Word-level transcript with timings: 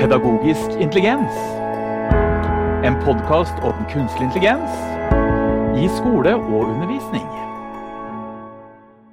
Pedagogisk 0.00 0.70
intelligens. 0.80 1.32
En 2.88 2.94
podkast 3.04 3.52
om 3.60 3.82
kunstig 3.92 4.22
intelligens 4.22 4.72
i 5.76 5.84
skole 5.92 6.32
og 6.38 6.70
undervisning. 6.70 7.26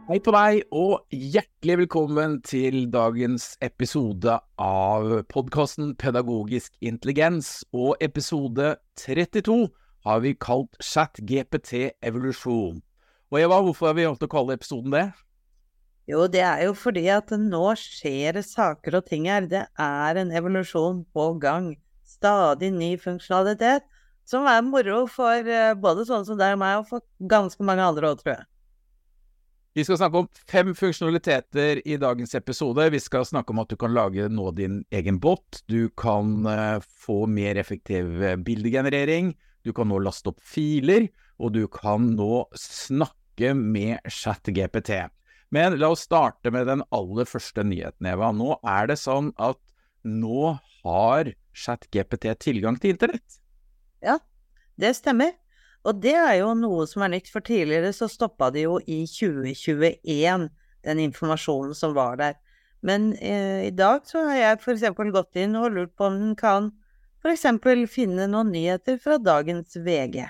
Hei 0.07 0.21
på 0.23 0.31
deg, 0.31 0.61
og 0.71 1.03
hjertelig 1.11 1.77
velkommen 1.81 2.37
til 2.47 2.85
dagens 2.93 3.49
episode 3.59 4.39
av 4.63 5.11
podkasten 5.27 5.91
Pedagogisk 5.99 6.71
intelligens. 6.79 7.65
Og 7.75 7.99
episode 7.99 8.77
32 8.95 9.67
har 10.07 10.23
vi 10.23 10.37
kalt 10.39 10.79
ChatGPT 10.79 11.97
evolusjon. 11.99 12.79
Og 13.27 13.43
Eva, 13.43 13.59
hvorfor 13.59 13.91
har 13.91 13.99
vi 13.99 14.07
valgt 14.07 14.23
å 14.23 14.31
kalle 14.31 14.55
episoden 14.55 14.95
det? 14.95 15.09
Jo, 16.07 16.23
det 16.31 16.39
er 16.39 16.61
jo 16.63 16.73
fordi 16.77 17.03
at 17.11 17.33
nå 17.35 17.65
skjer 17.75 18.37
det 18.37 18.45
saker 18.47 19.01
og 19.01 19.07
ting 19.09 19.27
her. 19.27 19.43
Det 19.51 19.65
er 19.67 20.19
en 20.21 20.31
evolusjon 20.31 21.01
på 21.11 21.33
gang. 21.43 21.73
Stadig 22.07 22.71
ny 22.71 22.93
funksjonalitet. 23.01 23.83
Som 24.27 24.47
er 24.47 24.63
moro 24.63 25.05
for 25.11 25.47
eh, 25.47 25.73
både 25.75 26.05
sånne 26.07 26.27
som 26.27 26.39
deg 26.39 26.55
og 26.55 26.61
meg, 26.61 26.79
og 26.81 26.87
for 26.89 27.03
ganske 27.31 27.63
mange 27.63 27.83
andre 27.83 28.09
òg, 28.11 28.21
tror 28.21 28.33
jeg. 28.33 28.47
Vi 29.77 29.83
skal 29.85 29.99
snakke 29.99 30.23
om 30.23 30.29
fem 30.49 30.71
funksjonaliteter 30.75 31.83
i 31.85 31.99
dagens 32.01 32.33
episode. 32.39 32.87
Vi 32.95 32.99
skal 33.03 33.27
snakke 33.27 33.53
om 33.53 33.61
at 33.61 33.69
du 33.69 33.77
kan 33.79 33.93
lage 33.93 34.25
nå 34.31 34.49
din 34.57 34.79
egen 34.95 35.19
bot. 35.21 35.59
Du 35.69 35.91
kan 35.99 36.47
uh, 36.47 36.79
få 36.81 37.27
mer 37.29 37.59
effektiv 37.61 38.23
eh, 38.23 38.39
bildegenerering. 38.41 39.35
Du 39.67 39.75
kan 39.75 39.91
nå 39.91 39.99
laste 40.01 40.31
opp 40.31 40.41
filer. 40.41 41.11
Og 41.37 41.53
du 41.53 41.67
kan 41.69 42.09
nå 42.17 42.47
snakke 42.57 43.53
med 43.53 44.01
ChatGPT. 44.09 45.03
Men 45.53 45.77
la 45.79 45.91
oss 45.93 46.03
starte 46.07 46.51
med 46.51 46.67
den 46.67 46.83
aller 46.91 47.27
første 47.27 47.63
nyheten, 47.63 48.07
Eva. 48.09 48.33
Nå 48.35 48.57
er 48.67 48.89
det 48.91 48.97
sånn 48.99 49.31
at 49.39 49.59
nå 50.03 50.57
har 50.83 51.31
ChatGPT 51.57 52.31
tilgang 52.43 52.77
til 52.79 52.95
internett. 52.95 53.39
Ja, 54.03 54.19
det 54.79 54.95
stemmer. 54.99 55.35
Og 55.87 56.01
det 56.03 56.15
er 56.19 56.33
jo 56.41 56.51
noe 56.57 56.87
som 56.89 57.05
er 57.05 57.13
nytt, 57.13 57.29
for 57.31 57.45
tidligere 57.45 57.93
så 57.95 58.09
stoppa 58.11 58.49
det 58.51 58.65
jo 58.65 58.77
i 58.83 59.05
2021, 59.07 60.49
den 60.87 61.03
informasjonen 61.05 61.75
som 61.77 61.95
var 61.95 62.19
der. 62.19 62.35
Men 62.85 63.13
eh, 63.15 63.67
i 63.69 63.73
dag 63.73 64.03
så 64.05 64.25
har 64.27 64.37
jeg 64.37 64.59
f.eks. 64.59 64.83
gått 65.15 65.39
inn 65.39 65.55
og 65.57 65.71
lurt 65.73 65.95
på 65.97 66.09
om 66.09 66.19
den 66.19 66.35
kan 66.37 66.73
f.eks. 67.23 67.47
finne 67.91 68.27
noen 68.29 68.51
nyheter 68.53 68.99
fra 69.01 69.17
dagens 69.17 69.79
VG. 69.79 70.27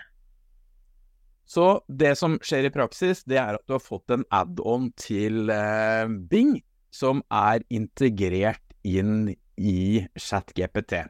Så 1.47 1.79
det 1.87 2.17
som 2.19 2.35
skjer 2.43 2.67
i 2.67 2.73
praksis, 2.73 3.23
det 3.23 3.39
er 3.39 3.55
at 3.55 3.63
du 3.67 3.77
har 3.77 3.83
fått 3.83 4.11
en 4.11 4.25
add-on 4.35 4.89
til 4.99 5.47
eh, 5.53 6.09
Bing 6.29 6.57
som 6.91 7.21
er 7.31 7.63
integrert 7.71 8.63
inn 8.87 9.31
i 9.55 10.03
ChatGPT. 10.19 11.05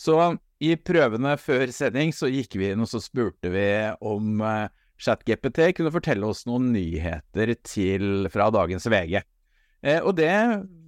Så 0.00 0.16
i 0.64 0.72
prøvene 0.80 1.34
før 1.40 1.68
sending 1.74 2.14
så 2.16 2.30
gikk 2.32 2.56
vi 2.58 2.72
inn 2.72 2.82
og 2.84 2.88
så 2.90 3.00
spurte 3.02 3.52
vi 3.52 3.68
om 4.00 4.40
eh, 4.40 4.72
ChatGPT 5.04 5.74
kunne 5.76 5.92
fortelle 5.94 6.32
oss 6.32 6.44
noen 6.48 6.70
nyheter 6.74 7.54
til, 7.66 8.28
fra 8.32 8.48
dagens 8.54 8.88
VG. 8.88 9.20
Eh, 9.84 10.00
og 10.00 10.16
det 10.16 10.32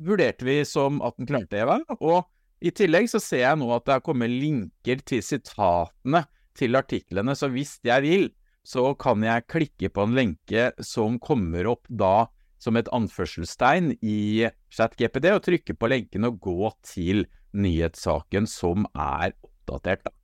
vurderte 0.06 0.47
vi 0.48 0.62
som 0.64 1.03
at 1.05 1.19
den 1.20 1.28
klarte, 1.28 1.60
Eva. 1.60 1.83
Og 2.00 2.25
i 2.64 2.72
tillegg 2.72 3.10
så 3.12 3.20
ser 3.20 3.44
jeg 3.44 3.60
nå 3.60 3.69
at 3.77 3.84
det 3.84 3.98
har 3.98 4.05
kommet 4.06 4.33
linker 4.33 5.05
til 5.05 5.20
sitatene 5.25 6.25
til 6.56 6.78
artiklene, 6.78 7.34
så 7.36 7.50
hvis 7.53 7.77
jeg 7.84 8.05
vil, 8.06 8.31
så 8.67 8.91
kan 8.98 9.22
jeg 9.22 9.47
klikke 9.53 9.91
på 9.95 10.06
en 10.06 10.17
lenke 10.17 10.70
som 10.83 11.20
kommer 11.22 11.69
opp 11.70 11.86
da 11.89 12.27
som 12.62 12.78
et 12.78 12.89
anførselstegn 12.95 13.92
i 14.03 14.48
ChatGPD, 14.72 15.28
og 15.36 15.45
trykke 15.45 15.77
på 15.77 15.91
lenken 15.92 16.27
og 16.27 16.41
gå 16.42 16.70
til 16.87 17.27
nyhetssaken 17.56 18.48
som 18.50 18.89
er 18.92 19.37
oppdatert. 19.44 20.06
Da. 20.06 20.17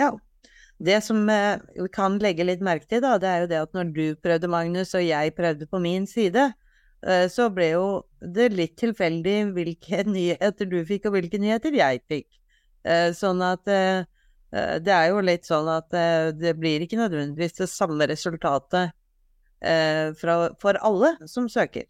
Ja. 0.00 0.14
Det 0.76 0.98
som 1.00 1.22
eh, 1.32 1.56
vi 1.72 1.88
kan 1.88 2.18
legge 2.20 2.44
litt 2.44 2.60
merke 2.64 2.84
til, 2.84 3.00
da, 3.00 3.14
det 3.16 3.28
er 3.30 3.38
jo 3.42 3.48
det 3.48 3.60
at 3.64 3.76
når 3.76 3.92
du 3.96 4.02
prøvde, 4.20 4.50
Magnus, 4.52 4.90
og 4.92 5.06
jeg 5.06 5.32
prøvde 5.32 5.68
på 5.70 5.80
min 5.80 6.04
side, 6.08 6.50
eh, 7.00 7.24
så 7.32 7.46
ble 7.48 7.70
jo 7.70 7.86
det 8.20 8.50
litt 8.52 8.74
tilfeldig 8.76 9.38
hvilke 9.56 10.02
nyheter 10.16 10.68
du 10.68 10.82
fikk, 10.84 11.08
og 11.08 11.16
hvilke 11.16 11.40
nyheter 11.40 11.78
jeg 11.78 12.02
fikk. 12.12 12.28
Eh, 12.84 13.08
sånn 13.16 13.40
at 13.42 13.72
det 14.82 14.94
er 14.94 15.10
jo 15.10 15.24
litt 15.24 15.48
sånn 15.48 15.68
at 15.72 15.94
eh, 15.96 16.30
det 16.36 16.54
blir 16.58 16.84
ikke 16.84 17.00
nødvendigvis 17.00 17.58
det 17.60 17.68
samme 17.72 18.08
resultatet 18.10 18.94
eh, 19.60 20.12
for 20.16 20.80
alle 20.80 21.14
som 21.30 21.50
søker. 21.50 21.86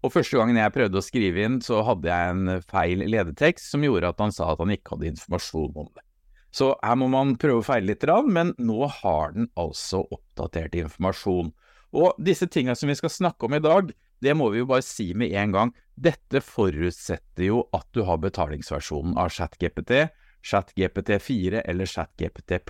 Og 0.00 0.14
første 0.14 0.38
gangen 0.38 0.56
jeg 0.56 0.72
prøvde 0.72 1.00
å 1.00 1.04
skrive 1.04 1.42
inn, 1.44 1.58
så 1.64 1.82
hadde 1.84 2.08
jeg 2.08 2.34
en 2.34 2.62
feil 2.70 3.04
ledetekst 3.04 3.74
som 3.74 3.84
gjorde 3.84 4.14
at 4.14 4.22
han 4.22 4.32
sa 4.32 4.52
at 4.52 4.62
han 4.62 4.72
ikke 4.72 4.94
hadde 4.94 5.10
informasjon 5.10 5.74
om 5.74 5.90
det. 5.90 6.04
Så 6.50 6.72
her 6.82 6.96
må 6.98 7.06
man 7.12 7.36
prøve 7.38 7.60
å 7.60 7.66
feile 7.66 7.92
litt, 7.92 8.06
men 8.26 8.54
nå 8.58 8.86
har 9.00 9.36
den 9.36 9.50
altså 9.60 10.02
oppdatert 10.10 10.74
informasjon. 10.78 11.52
Og 11.94 12.16
disse 12.22 12.48
tingene 12.50 12.78
som 12.78 12.90
vi 12.90 12.96
skal 12.98 13.12
snakke 13.12 13.46
om 13.46 13.54
i 13.54 13.62
dag, 13.62 13.92
det 14.20 14.34
må 14.36 14.50
vi 14.52 14.60
jo 14.62 14.68
bare 14.68 14.84
si 14.84 15.12
med 15.16 15.34
en 15.36 15.54
gang. 15.54 15.74
Dette 16.00 16.42
forutsetter 16.44 17.46
jo 17.46 17.62
at 17.76 17.86
du 17.96 18.02
har 18.08 18.20
betalingsversjonen 18.22 19.16
av 19.20 19.30
ChatGPT, 19.36 20.08
ChatGPT4 20.46 21.62
eller 21.64 21.88
ChatGPT. 21.88 22.60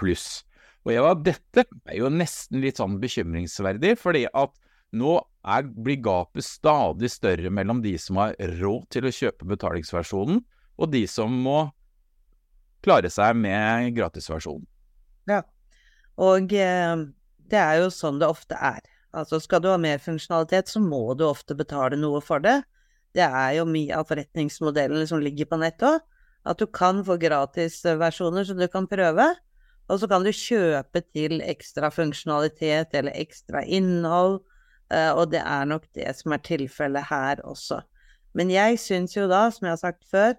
Og 0.86 0.94
ja, 0.94 1.12
dette 1.14 1.66
er 1.84 1.98
jo 1.98 2.10
nesten 2.12 2.62
litt 2.64 2.80
sånn 2.80 2.98
bekymringsverdig, 3.02 3.96
fordi 4.00 4.24
at 4.26 4.54
nå 4.96 5.18
er, 5.46 5.68
blir 5.68 6.00
gapet 6.02 6.44
stadig 6.44 7.10
større 7.12 7.52
mellom 7.52 7.82
de 7.84 7.94
som 8.00 8.18
har 8.20 8.34
råd 8.58 8.88
til 8.90 9.06
å 9.06 9.14
kjøpe 9.14 9.48
betalingsversjonen, 9.52 10.40
og 10.80 10.92
de 10.92 11.04
som 11.10 11.32
må 11.44 11.68
klare 12.84 13.10
seg 13.12 13.36
med 13.36 13.92
gratisversjonen. 13.96 14.64
Ja, 15.28 15.42
og 16.20 16.52
eh, 16.56 17.04
det 17.52 17.60
er 17.60 17.82
jo 17.82 17.90
sånn 17.92 18.20
det 18.20 18.30
ofte 18.30 18.56
er. 18.56 18.80
Altså 19.16 19.40
skal 19.42 19.62
du 19.62 19.68
ha 19.70 19.78
mer 19.80 20.00
funksjonalitet, 20.02 20.70
så 20.70 20.82
må 20.82 21.14
du 21.18 21.26
ofte 21.28 21.56
betale 21.58 21.98
noe 22.00 22.22
for 22.24 22.42
det. 22.42 22.60
Det 23.14 23.26
er 23.26 23.56
jo 23.58 23.66
mye 23.66 23.96
av 23.98 24.06
forretningsmodellen 24.08 25.06
som 25.10 25.22
ligger 25.22 25.48
på 25.50 25.58
nettet 25.60 25.88
òg. 25.88 26.06
At 26.48 26.60
du 26.60 26.66
kan 26.66 27.02
få 27.04 27.18
gratisversjoner 27.20 28.46
som 28.48 28.58
du 28.60 28.66
kan 28.72 28.88
prøve, 28.88 29.26
og 29.90 29.98
så 30.00 30.08
kan 30.08 30.24
du 30.24 30.30
kjøpe 30.32 31.02
til 31.10 31.40
ekstra 31.42 31.90
funksjonalitet 31.92 32.94
eller 32.96 33.16
ekstra 33.18 33.64
innhold, 33.66 34.38
eh, 34.92 35.10
og 35.10 35.32
det 35.34 35.42
er 35.42 35.66
nok 35.68 35.88
det 35.98 36.12
som 36.16 36.36
er 36.36 36.44
tilfellet 36.46 37.10
her 37.10 37.42
også. 37.44 37.80
Men 38.38 38.52
jeg 38.54 38.78
syns 38.78 39.16
jo 39.16 39.26
da, 39.30 39.48
som 39.50 39.66
jeg 39.66 39.74
har 39.74 39.82
sagt 39.82 40.06
før, 40.10 40.36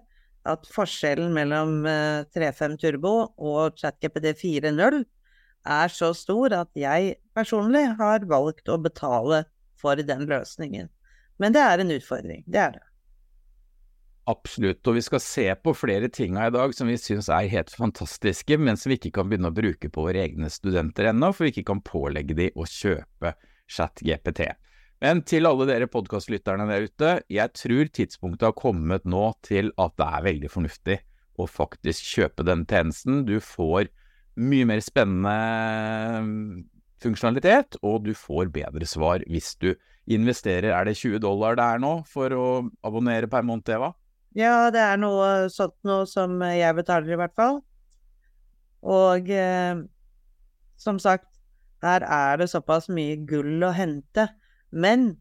at 0.48 0.66
forskjellen 0.74 1.30
mellom 1.36 1.82
3.5 1.86 2.62
eh, 2.64 2.78
Turbo 2.80 3.14
og 3.36 3.76
ChatGPT 3.78 4.32
4.0 4.40 5.02
er 5.62 5.92
så 5.94 6.10
stor 6.16 6.56
at 6.56 6.70
jeg 6.74 7.14
personlig 7.36 7.84
har 8.00 8.24
valgt 8.26 8.72
å 8.72 8.80
betale 8.82 9.44
for 9.78 10.00
den 10.00 10.26
løsningen. 10.30 10.88
Men 11.38 11.54
det 11.54 11.62
er 11.62 11.82
en 11.82 11.94
utfordring, 11.94 12.42
det 12.46 12.64
er 12.64 12.74
det. 12.78 12.86
Absolutt, 14.30 14.86
og 14.86 14.94
vi 14.94 15.02
skal 15.02 15.18
se 15.22 15.44
på 15.58 15.72
flere 15.74 16.06
ting 16.14 16.36
i 16.38 16.50
dag 16.54 16.74
som 16.76 16.86
vi 16.86 16.94
syns 17.00 17.26
er 17.32 17.48
helt 17.50 17.72
fantastiske, 17.74 18.54
men 18.54 18.78
som 18.78 18.92
vi 18.92 19.00
ikke 19.00 19.16
kan 19.16 19.26
begynne 19.26 19.50
å 19.50 19.56
bruke 19.56 19.88
på 19.90 20.04
våre 20.04 20.20
egne 20.22 20.50
studenter 20.52 21.08
ennå, 21.10 21.32
for 21.34 21.48
vi 21.48 21.50
ikke 21.56 21.72
kan 21.72 21.80
pålegge 21.82 22.36
de 22.38 22.50
å 22.54 22.66
kjøpe 22.68 23.32
ChatGPT. 23.66 24.44
Men 25.02 25.24
til 25.26 25.48
alle 25.48 25.66
dere 25.66 25.88
podkastlytterne 25.90 26.68
der 26.70 26.86
ute, 26.86 27.14
jeg 27.26 27.50
tror 27.58 27.90
tidspunktet 27.90 28.46
har 28.46 28.54
kommet 28.54 29.08
nå 29.10 29.24
til 29.42 29.72
at 29.82 29.96
det 29.98 30.06
er 30.06 30.26
veldig 30.28 30.50
fornuftig 30.52 30.98
å 31.42 31.48
faktisk 31.50 32.06
kjøpe 32.06 32.46
den 32.46 32.62
tjenesten. 32.70 33.24
Du 33.26 33.40
får 33.42 33.90
mye 34.38 34.68
mer 34.70 34.84
spennende 34.86 35.34
funksjonalitet, 37.02 37.80
og 37.82 38.06
du 38.06 38.12
får 38.14 38.52
bedre 38.54 38.86
svar 38.86 39.26
hvis 39.26 39.56
du 39.58 39.72
investerer. 40.06 40.70
Er 40.70 40.86
det 40.86 40.94
20 41.00 41.18
dollar 41.26 41.58
det 41.58 41.66
er 41.66 41.82
nå 41.82 41.92
for 42.06 42.38
å 42.38 42.46
abonnere 42.86 43.26
per 43.26 43.42
måned, 43.48 43.66
Eva? 43.74 43.90
Ja, 44.38 44.70
det 44.72 44.80
er 44.80 45.00
noe 45.00 45.48
sånt 45.52 45.76
noe 45.84 46.06
som 46.08 46.38
jeg 46.46 46.76
betaler, 46.78 47.12
i 47.12 47.18
hvert 47.20 47.34
fall. 47.36 47.60
Og 48.82 49.28
eh, 49.30 49.82
som 50.80 50.98
sagt, 51.02 51.28
her 51.82 52.06
er 52.06 52.38
det 52.40 52.48
såpass 52.50 52.88
mye 52.92 53.18
gull 53.28 53.62
å 53.66 53.72
hente. 53.76 54.28
Men 54.72 55.12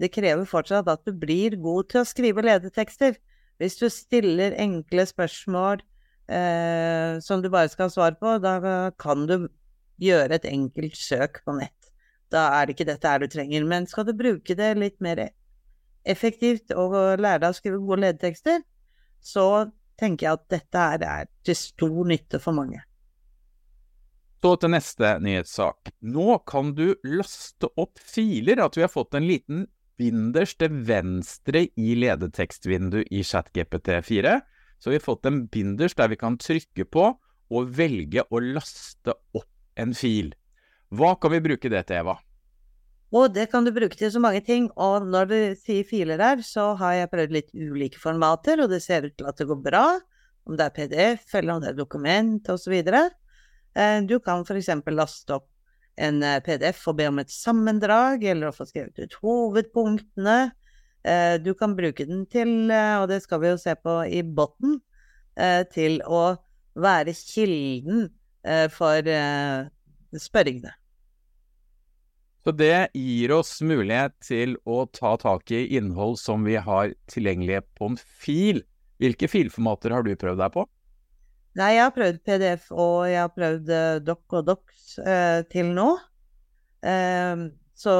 det 0.00 0.12
krever 0.14 0.46
fortsatt 0.48 0.90
at 0.90 1.04
du 1.06 1.14
blir 1.16 1.56
god 1.62 1.90
til 1.90 2.02
å 2.02 2.08
skrive 2.08 2.44
ledetekster. 2.44 3.16
Hvis 3.62 3.78
du 3.78 3.86
stiller 3.92 4.56
enkle 4.60 5.06
spørsmål 5.06 5.80
eh, 6.28 7.20
som 7.22 7.42
du 7.42 7.48
bare 7.48 7.70
skal 7.72 7.88
ha 7.88 7.94
svar 7.94 8.18
på, 8.18 8.36
da 8.42 8.58
kan 9.00 9.24
du 9.30 9.46
gjøre 10.02 10.36
et 10.36 10.48
enkelt 10.50 10.98
søk 10.98 11.40
på 11.46 11.54
nett. 11.56 11.90
Da 12.34 12.48
er 12.58 12.66
det 12.66 12.74
ikke 12.74 12.90
dette 12.90 13.08
her 13.08 13.22
du 13.22 13.30
trenger. 13.30 13.64
Men 13.64 13.86
skal 13.86 14.08
du 14.08 14.12
bruke 14.18 14.58
det 14.58 14.72
litt 14.80 14.98
mer 15.04 15.28
effektivt 16.04 16.74
og 16.76 16.94
lære 17.20 17.42
deg 17.42 17.50
å 17.50 17.56
skrive 17.56 17.80
gode 17.82 18.04
ledetekster, 18.04 18.64
så 19.24 19.46
tenker 20.00 20.26
jeg 20.26 20.38
at 20.38 20.50
dette 20.52 20.88
her 20.88 21.06
er 21.08 21.30
til 21.46 21.56
stor 21.58 22.02
nytte 22.10 22.40
for 22.42 22.56
mange. 22.56 22.82
Så 24.44 24.58
til 24.60 24.74
neste 24.74 25.14
nyhetssak. 25.24 25.88
Nå 26.04 26.34
kan 26.44 26.74
du 26.76 26.90
laste 27.08 27.70
opp 27.80 27.96
filer. 27.96 28.60
At 28.60 28.76
vi 28.76 28.84
har 28.84 28.92
fått 28.92 29.16
en 29.16 29.24
liten 29.24 29.62
binders 29.96 30.52
til 30.60 30.74
venstre 30.84 31.62
i 31.80 31.94
ledetekstvinduet 31.96 33.08
i 33.14 33.22
ChatGPT4, 33.24 34.34
så 34.78 34.90
vi 34.90 34.98
har 34.98 35.04
fått 35.06 35.30
en 35.30 35.46
binders 35.48 35.96
der 35.96 36.10
vi 36.12 36.18
kan 36.20 36.36
trykke 36.36 36.84
på 36.84 37.06
og 37.54 37.72
velge 37.78 38.26
å 38.28 38.42
laste 38.42 39.14
opp 39.32 39.80
en 39.80 39.94
fil. 39.96 40.34
Hva 40.94 41.14
kan 41.20 41.32
vi 41.32 41.42
bruke 41.44 41.70
det 41.72 41.86
til, 41.88 42.02
Eva? 42.02 42.18
Og 43.14 43.30
det 43.30 43.46
kan 43.52 43.62
du 43.62 43.70
bruke 43.74 43.94
til 43.94 44.10
så 44.10 44.20
mange 44.22 44.42
ting. 44.42 44.66
Og 44.80 45.06
når 45.06 45.28
du 45.30 45.36
sier 45.60 45.86
filer 45.86 46.18
her, 46.18 46.42
så 46.42 46.72
har 46.80 46.96
jeg 46.98 47.10
prøvd 47.12 47.36
litt 47.36 47.52
ulike 47.54 48.00
formater, 48.02 48.64
og 48.64 48.72
det 48.72 48.82
ser 48.82 49.06
ut 49.06 49.14
til 49.14 49.28
at 49.30 49.38
det 49.38 49.46
går 49.50 49.60
bra. 49.62 49.84
Om 50.44 50.58
det 50.58 50.66
er 50.66 50.74
PDF, 50.74 51.28
eller 51.38 51.54
om 51.54 51.62
det 51.62 51.70
er 51.70 51.78
dokument, 51.78 52.50
osv. 52.50 52.74
Eh, 52.74 53.98
du 54.08 54.18
kan 54.22 54.42
f.eks. 54.42 54.72
laste 54.90 55.38
opp 55.38 55.46
en 55.94 56.18
eh, 56.26 56.40
PDF 56.44 56.82
og 56.90 56.98
be 56.98 57.06
om 57.12 57.22
et 57.22 57.30
sammendrag, 57.30 58.26
eller 58.26 58.50
å 58.50 58.56
få 58.56 58.66
skrevet 58.68 58.98
ut 58.98 59.16
hovedpunktene. 59.22 60.38
Eh, 61.06 61.36
du 61.38 61.52
kan 61.54 61.78
bruke 61.78 62.08
den 62.10 62.26
til, 62.26 62.66
og 62.74 63.08
det 63.12 63.22
skal 63.22 63.44
vi 63.44 63.54
jo 63.54 63.62
se 63.62 63.76
på 63.78 64.00
i 64.10 64.24
botten, 64.26 64.80
til 65.74 65.96
å 66.06 66.36
være 66.78 67.10
kilden 67.18 68.04
for 68.70 69.08
spørringene. 70.22 70.70
Så 72.44 72.52
det 72.52 72.90
gir 72.92 73.32
oss 73.32 73.56
mulighet 73.64 74.12
til 74.20 74.58
å 74.68 74.82
ta 74.92 75.14
tak 75.16 75.48
i 75.54 75.62
innhold 75.78 76.18
som 76.20 76.44
vi 76.44 76.58
har 76.60 76.92
tilgjengelig 77.08 77.62
på 77.78 77.88
en 77.88 77.96
fil. 77.96 78.60
Hvilke 79.00 79.30
filformater 79.32 79.94
har 79.96 80.04
du 80.04 80.12
prøvd 80.12 80.42
deg 80.42 80.52
på? 80.52 80.66
Nei, 81.56 81.70
jeg 81.76 81.84
har 81.86 81.94
prøvd 81.94 82.20
PDF, 82.26 82.66
og 82.74 83.06
jeg 83.08 83.20
har 83.22 83.32
prøvd 83.32 83.72
uh, 83.72 84.02
Doc 84.04 84.36
og 84.36 84.48
Docs 84.50 84.98
eh, 85.00 85.40
til 85.48 85.70
nå. 85.72 85.86
Eh, 86.84 87.44
så 87.78 87.94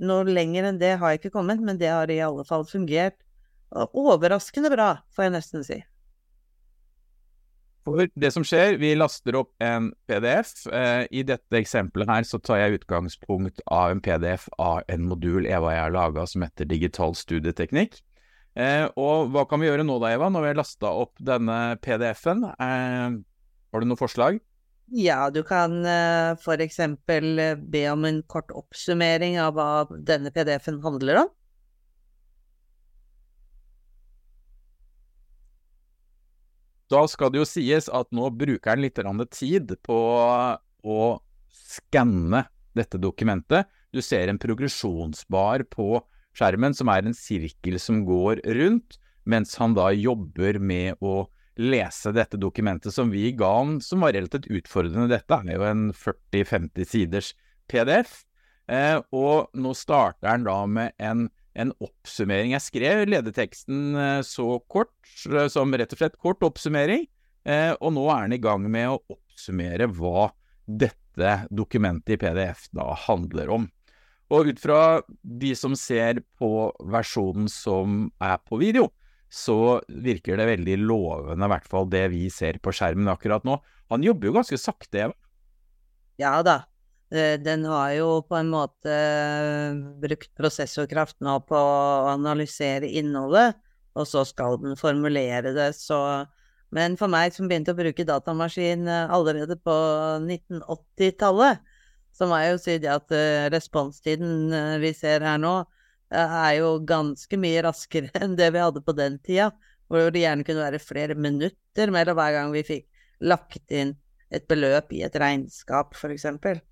noe 0.00 0.28
lenger 0.28 0.68
enn 0.68 0.78
det 0.80 0.94
har 1.00 1.14
jeg 1.14 1.22
ikke 1.22 1.34
kommet, 1.40 1.64
men 1.64 1.80
det 1.80 1.90
har 1.90 2.12
i 2.12 2.20
alle 2.22 2.44
fall 2.46 2.66
fungert 2.68 3.18
overraskende 3.70 4.70
bra, 4.72 4.92
får 5.14 5.26
jeg 5.26 5.34
nesten 5.34 5.66
si. 5.66 5.80
For 7.90 8.10
det 8.22 8.30
som 8.30 8.44
skjer, 8.46 8.76
vi 8.78 8.92
laster 8.94 9.34
opp 9.40 9.50
en 9.62 9.88
PDF. 10.06 10.52
Eh, 10.70 11.06
I 11.10 11.24
dette 11.26 11.58
eksempelet 11.58 12.10
her 12.10 12.26
så 12.28 12.38
tar 12.38 12.60
jeg 12.60 12.78
utgangspunkt 12.78 13.62
av 13.66 13.94
en 13.94 14.02
PDF 14.04 14.46
av 14.62 14.84
en 14.90 15.08
modul 15.10 15.48
Eva 15.48 15.72
og 15.72 15.74
jeg 15.74 15.82
har 15.82 15.96
laga 15.96 16.26
som 16.30 16.44
heter 16.46 16.68
Digital 16.70 17.16
studieteknikk. 17.18 17.98
Eh, 18.54 18.86
og 18.94 19.32
hva 19.34 19.42
kan 19.50 19.62
vi 19.62 19.70
gjøre 19.70 19.86
nå 19.86 19.98
da, 20.02 20.12
Eva, 20.14 20.30
når 20.30 20.44
vi 20.44 20.52
har 20.52 20.60
lasta 20.60 20.92
opp 21.02 21.18
denne 21.18 21.58
PDF-en? 21.82 22.46
Eh, 22.52 23.18
har 23.74 23.82
du 23.82 23.90
noe 23.90 23.98
forslag? 23.98 24.38
Ja, 24.90 25.26
du 25.30 25.42
kan 25.46 25.82
for 26.42 26.58
f.eks. 26.58 26.80
be 27.06 27.82
om 27.92 28.06
en 28.06 28.24
kort 28.26 28.50
oppsummering 28.50 29.36
av 29.38 29.54
hva 29.54 29.68
denne 29.90 30.32
PDF-en 30.34 30.80
handler 30.82 31.24
om. 31.24 31.34
Da 36.90 37.04
skal 37.06 37.30
det 37.30 37.40
jo 37.40 37.48
sies 37.48 37.88
at 37.94 38.08
nå 38.14 38.30
bruker 38.34 38.72
han 38.72 38.82
litt 38.82 38.98
tid 39.36 39.76
på 39.86 39.98
å 40.82 41.00
skanne 41.50 42.44
dette 42.74 42.98
dokumentet. 42.98 43.68
Du 43.94 44.00
ser 44.02 44.28
en 44.28 44.38
progresjonsbar 44.38 45.66
på 45.70 46.00
skjermen 46.36 46.74
som 46.74 46.90
er 46.90 47.06
en 47.06 47.16
sirkel 47.16 47.78
som 47.82 48.04
går 48.06 48.42
rundt, 48.58 48.98
mens 49.24 49.56
han 49.60 49.74
da 49.74 49.90
jobber 49.94 50.58
med 50.58 50.98
å 51.02 51.28
lese 51.60 52.12
dette 52.16 52.38
dokumentet 52.40 52.94
som 52.94 53.10
vi 53.12 53.30
ga 53.36 53.50
han, 53.58 53.78
som 53.84 54.02
var 54.02 54.14
relativt 54.16 54.48
utfordrende. 54.50 55.10
Dette 55.10 55.40
er 55.44 55.56
jo 55.58 55.66
en 55.66 55.90
40-50 55.94 56.88
siders 56.88 57.34
PDF. 57.70 58.22
Eh, 58.70 58.98
og 59.10 59.50
nå 59.58 59.74
starter 59.74 60.30
han 60.30 60.46
da 60.46 60.62
med 60.70 60.94
en 61.02 61.28
en 61.60 61.72
oppsummering. 61.82 62.54
Jeg 62.54 62.64
skrev 62.64 63.04
lederteksten 63.10 63.96
eh, 63.96 64.20
så 64.26 64.58
kort 64.70 64.94
eh, 65.28 65.48
som 65.52 65.74
rett 65.74 65.92
og 65.94 66.00
slett 66.00 66.18
kort 66.20 66.44
oppsummering, 66.46 67.06
eh, 67.48 67.72
og 67.78 67.94
nå 67.96 68.06
er 68.12 68.24
han 68.26 68.36
i 68.36 68.40
gang 68.42 68.64
med 68.70 68.94
å 68.94 69.00
oppsummere 69.16 69.90
hva 69.96 70.30
dette 70.66 71.34
dokumentet 71.50 72.16
i 72.16 72.20
PDF 72.20 72.68
da 72.76 72.92
handler 73.06 73.52
om. 73.56 73.68
Og 74.30 74.52
ut 74.52 74.62
fra 74.62 74.80
de 75.22 75.50
som 75.58 75.74
ser 75.78 76.22
på 76.38 76.70
versjonen 76.86 77.50
som 77.50 78.04
er 78.22 78.38
på 78.46 78.60
video, 78.60 78.86
så 79.30 79.80
virker 79.88 80.38
det 80.38 80.48
veldig 80.48 80.76
lovende, 80.82 81.46
i 81.46 81.52
hvert 81.52 81.66
fall 81.70 81.88
det 81.90 82.04
vi 82.14 82.24
ser 82.34 82.58
på 82.62 82.74
skjermen 82.74 83.10
akkurat 83.10 83.46
nå. 83.46 83.58
Han 83.90 84.06
jobber 84.06 84.30
jo 84.30 84.36
ganske 84.38 84.58
sakte, 84.58 85.06
Eva? 85.06 85.16
Ja 86.20 86.34
da, 86.46 86.60
den 87.10 87.64
har 87.66 87.90
jo 87.96 88.10
på 88.22 88.36
en 88.38 88.50
måte 88.52 88.92
eh, 88.94 89.78
brukt 90.02 90.30
prosessorkraft 90.38 91.16
nå 91.26 91.40
på 91.48 91.58
å 91.58 92.10
analysere 92.12 92.86
innholdet, 92.86 93.56
og 93.98 94.06
så 94.06 94.22
skal 94.28 94.60
den 94.62 94.78
formulere 94.78 95.54
det, 95.56 95.72
så 95.78 96.26
Men 96.70 96.94
for 96.94 97.10
meg 97.10 97.32
som 97.34 97.48
begynte 97.50 97.72
å 97.74 97.78
bruke 97.78 98.06
datamaskin 98.06 98.86
eh, 98.86 99.10
allerede 99.10 99.56
på 99.58 99.74
1980-tallet, 100.22 101.58
så 102.14 102.28
må 102.30 102.38
jeg 102.38 102.52
jo 102.52 102.60
si 102.62 102.78
det 102.78 102.92
at 102.92 103.12
responstiden 103.50 104.54
vi 104.82 104.92
ser 104.94 105.22
her 105.22 105.38
nå, 105.38 105.64
er 106.10 106.52
jo 106.58 106.72
ganske 106.86 107.38
mye 107.38 107.62
raskere 107.66 108.10
enn 108.22 108.36
det 108.38 108.52
vi 108.54 108.62
hadde 108.62 108.82
på 108.86 108.94
den 108.94 109.18
tida, 109.18 109.50
hvor 109.90 110.10
det 110.14 110.22
gjerne 110.22 110.46
kunne 110.46 110.62
være 110.62 110.82
flere 110.82 111.18
minutter 111.18 111.90
mellom 111.90 112.18
hver 112.18 112.36
gang 112.38 112.54
vi 112.54 112.66
fikk 112.66 112.86
lagt 113.20 113.74
inn 113.74 113.96
et 114.30 114.46
beløp 114.50 114.92
i 114.94 115.02
et 115.06 115.16
regnskap, 115.18 115.96
for 115.98 116.14
eksempel. 116.14 116.62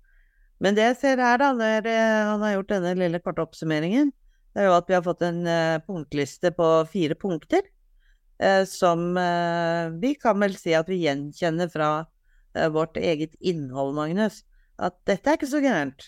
Men 0.63 0.75
det 0.75 0.89
jeg 0.89 0.99
ser 0.99 1.21
her, 1.23 1.39
da, 1.39 1.53
når 1.55 1.87
eh, 1.87 2.29
han 2.29 2.43
har 2.43 2.57
gjort 2.57 2.71
denne 2.73 2.95
lille 2.99 3.21
korte 3.23 3.43
oppsummeringen, 3.45 4.11
det 4.53 4.63
er 4.63 4.67
jo 4.67 4.75
at 4.75 4.89
vi 4.89 4.95
har 4.97 5.03
fått 5.05 5.21
en 5.23 5.43
uh, 5.45 5.79
punktliste 5.85 6.51
på 6.57 6.67
fire 6.91 7.15
punkter, 7.15 7.61
uh, 8.43 8.63
som 8.67 9.13
vi 10.01 10.13
kan 10.19 10.39
vel 10.41 10.57
si 10.57 10.73
at 10.75 10.89
vi 10.89 11.03
gjenkjenner 11.05 11.69
fra 11.71 11.89
vårt 12.73 12.97
eget 12.97 13.35
innhold, 13.45 13.93
Magnus. 13.95 14.41
At 14.81 14.97
dette 15.07 15.29
er 15.29 15.37
ikke 15.37 15.51
så 15.51 15.61
gærent. 15.61 16.07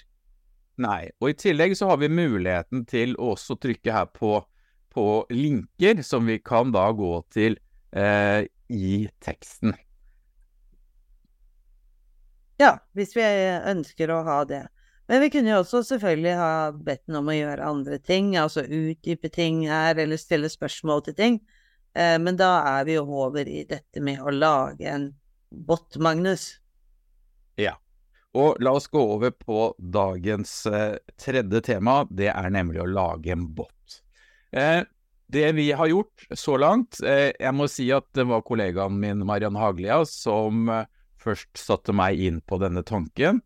Nei, 0.81 1.11
og 1.21 1.29
i 1.29 1.35
tillegg 1.37 1.75
så 1.77 1.91
har 1.91 1.99
vi 2.01 2.09
muligheten 2.09 2.81
til 2.89 3.13
å 3.19 3.35
også 3.35 3.59
trykke 3.61 3.93
her 3.93 4.09
på, 4.15 4.39
på 4.91 5.05
linker, 5.29 6.01
som 6.07 6.25
vi 6.27 6.39
kan 6.41 6.73
da 6.73 6.87
gå 6.97 7.13
til 7.31 7.59
i 7.93 8.95
teksten. 9.21 9.75
Ja, 12.61 12.75
hvis 12.93 13.15
vi 13.17 13.25
ønsker 13.25 14.11
å 14.13 14.21
ha 14.27 14.43
det. 14.45 14.65
Men 15.09 15.23
vi 15.23 15.31
kunne 15.33 15.49
jo 15.49 15.61
også 15.63 15.81
selvfølgelig 15.83 16.33
ha 16.37 16.51
bedt 16.71 17.07
den 17.07 17.17
om 17.17 17.31
å 17.31 17.33
gjøre 17.35 17.65
andre 17.67 17.97
ting, 17.99 18.35
altså 18.37 18.61
utdype 18.63 19.31
ting 19.33 19.63
her, 19.67 19.97
eller 19.97 20.19
stille 20.21 20.51
spørsmål 20.51 21.01
til 21.07 21.17
ting. 21.17 21.39
Eh, 21.97 22.17
men 22.21 22.37
da 22.39 22.51
er 22.77 22.85
vi 22.87 22.99
jo 22.99 23.07
over 23.25 23.49
i 23.49 23.63
dette 23.67 24.03
med 24.03 24.21
å 24.21 24.31
lage 24.31 24.87
en 24.87 25.09
bot, 25.49 25.97
Magnus. 25.99 26.61
Ja. 27.59 27.75
Og 28.37 28.61
la 28.63 28.71
oss 28.77 28.87
gå 28.87 29.01
over 29.17 29.33
på 29.35 29.73
dagens 29.75 30.53
eh, 30.69 30.95
tredje 31.19 31.59
tema. 31.65 32.05
Det 32.07 32.29
er 32.31 32.53
nemlig 32.53 32.79
å 32.85 32.87
lage 32.87 33.33
en 33.33 33.49
bot. 33.57 33.99
Eh, 34.55 34.85
det 35.31 35.51
vi 35.55 35.69
har 35.75 35.87
gjort 35.87 36.25
så 36.35 36.57
langt 36.59 36.97
Jeg 36.99 37.53
må 37.55 37.63
si 37.71 37.85
at 37.95 38.03
det 38.11 38.25
var 38.27 38.41
kollegaen 38.43 38.97
min 38.99 39.21
Mariann 39.23 39.55
Haglia 39.55 40.01
som 40.03 40.67
først 41.21 41.59
satte 41.59 41.95
meg 41.95 42.19
inn 42.21 42.41
på 42.45 42.59
denne 42.61 42.83
tanken. 42.87 43.41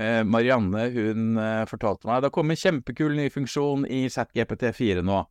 Eh, 0.00 0.22
Marianne 0.24 0.86
hun 0.94 1.36
eh, 1.40 1.66
fortalte 1.68 2.08
meg 2.08 2.24
det 2.24 2.32
har 2.32 2.46
en 2.46 2.62
kjempekul 2.62 3.16
ny 3.18 3.28
funksjon 3.32 3.86
i 3.90 4.06
ZGPT4 4.12 5.04
nå. 5.06 5.22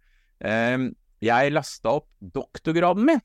Eh, 0.46 0.89
jeg 1.25 1.51
lasta 1.51 1.98
opp 2.00 2.08
doktorgraden 2.22 3.08
min, 3.10 3.22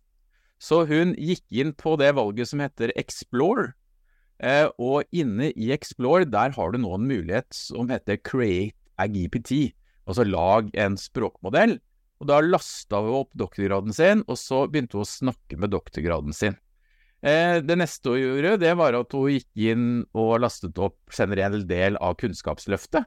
så 0.59 0.83
hun 0.88 1.12
gikk 1.21 1.45
inn 1.54 1.75
på 1.78 1.95
det 2.00 2.14
valget 2.16 2.50
som 2.50 2.62
heter 2.64 2.95
Explore. 2.99 3.73
Eh, 4.43 4.66
og 4.83 5.07
inne 5.14 5.52
i 5.52 5.71
Explore 5.75 6.26
der 6.26 6.54
har 6.57 6.73
du 6.73 6.81
nå 6.81 6.97
en 6.97 7.07
mulighet 7.07 7.50
som 7.54 7.90
heter 7.93 8.19
Create 8.25 8.78
a 8.99 9.07
GPT, 9.11 9.75
altså 10.09 10.26
lag 10.26 10.71
en 10.75 10.99
språkmodell. 10.99 11.78
Og 12.23 12.31
da 12.31 12.40
lasta 12.40 13.00
hun 13.02 13.21
opp 13.25 13.33
doktorgraden 13.37 13.95
sin, 13.95 14.23
og 14.31 14.38
så 14.40 14.64
begynte 14.71 14.99
hun 14.99 15.04
å 15.04 15.11
snakke 15.11 15.59
med 15.61 15.75
doktorgraden 15.75 16.35
sin. 16.35 16.57
Eh, 17.25 17.59
det 17.64 17.76
neste 17.81 18.12
hun 18.12 18.21
gjorde, 18.21 18.59
det 18.61 18.75
var 18.76 18.97
at 18.99 19.14
hun 19.16 19.31
gikk 19.33 19.69
inn 19.73 19.87
og 20.12 20.43
lastet 20.45 20.76
opp 20.76 20.99
generell 21.14 21.62
del 21.69 21.97
av 21.97 22.19
Kunnskapsløftet. 22.21 23.07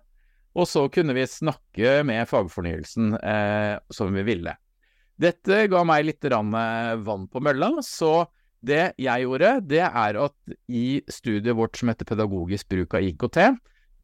Og 0.58 0.66
så 0.66 0.88
kunne 0.90 1.14
vi 1.14 1.28
snakke 1.30 2.00
med 2.08 2.26
fagfornyelsen 2.26 3.14
eh, 3.20 3.76
som 3.94 4.16
vi 4.18 4.26
ville. 4.26 4.56
Dette 5.18 5.68
ga 5.70 5.84
meg 5.86 6.08
litt 6.08 6.26
vann 6.26 7.30
på 7.30 7.42
mølla, 7.46 7.76
så 7.86 8.26
det 8.66 8.98
jeg 8.98 9.26
gjorde, 9.26 9.54
det 9.70 9.86
er 9.86 10.18
at 10.18 10.58
i 10.66 11.02
studiet 11.10 11.58
vårt 11.58 11.78
som 11.78 11.92
heter 11.92 12.10
Pedagogisk 12.10 12.70
bruk 12.74 12.98
av 12.98 13.06
IKT, 13.06 13.42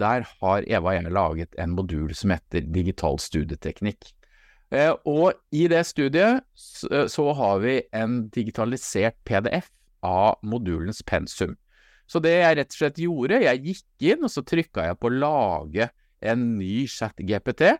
der 0.01 0.25
har 0.29 0.65
Eva 0.69 0.93
og 0.99 1.13
laget 1.13 1.57
en 1.57 1.73
modul 1.73 2.13
som 2.17 2.33
heter 2.33 2.65
Digital 2.69 3.17
studieteknikk. 3.21 4.13
Eh, 4.73 4.93
og 5.09 5.33
i 5.53 5.65
det 5.69 5.81
studiet 5.89 6.45
så 6.53 7.31
har 7.37 7.61
vi 7.65 7.79
en 7.93 8.27
digitalisert 8.33 9.17
PDF 9.25 9.73
av 10.03 10.39
modulens 10.45 11.01
pensum. 11.07 11.55
Så 12.07 12.19
det 12.23 12.35
jeg 12.35 12.57
rett 12.59 12.73
og 12.73 12.77
slett 12.77 12.99
gjorde, 13.01 13.41
jeg 13.45 13.63
gikk 13.63 14.07
inn 14.13 14.27
og 14.27 14.31
så 14.31 14.43
trykka 14.45 14.89
jeg 14.89 14.99
på 14.99 15.11
lage 15.13 15.89
en 16.23 16.43
ny 16.59 16.83
chat-GPT. 16.91 17.77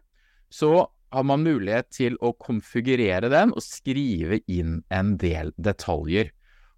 Så 0.54 0.72
har 1.14 1.26
man 1.28 1.44
mulighet 1.46 1.92
til 1.94 2.16
å 2.24 2.34
konfigurere 2.40 3.30
den 3.30 3.54
og 3.54 3.62
skrive 3.66 4.40
inn 4.50 4.82
en 4.94 5.14
del 5.22 5.52
detaljer. 5.62 6.32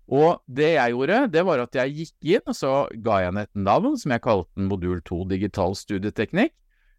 Og 0.06 0.42
det 0.46 0.76
jeg 0.76 0.94
gjorde, 0.94 1.22
det 1.34 1.44
var 1.48 1.64
at 1.64 1.78
jeg 1.80 1.96
gikk 2.00 2.28
inn, 2.36 2.44
og 2.46 2.58
så 2.58 2.74
ga 3.02 3.22
jeg 3.24 3.34
den 3.34 3.42
et 3.42 3.64
navn 3.68 3.96
som 3.98 4.14
jeg 4.14 4.24
kalte 4.26 4.52
den 4.60 4.70
modul 4.70 5.00
2 5.08 5.24
digital 5.32 5.74
studieteknikk. 5.78 6.54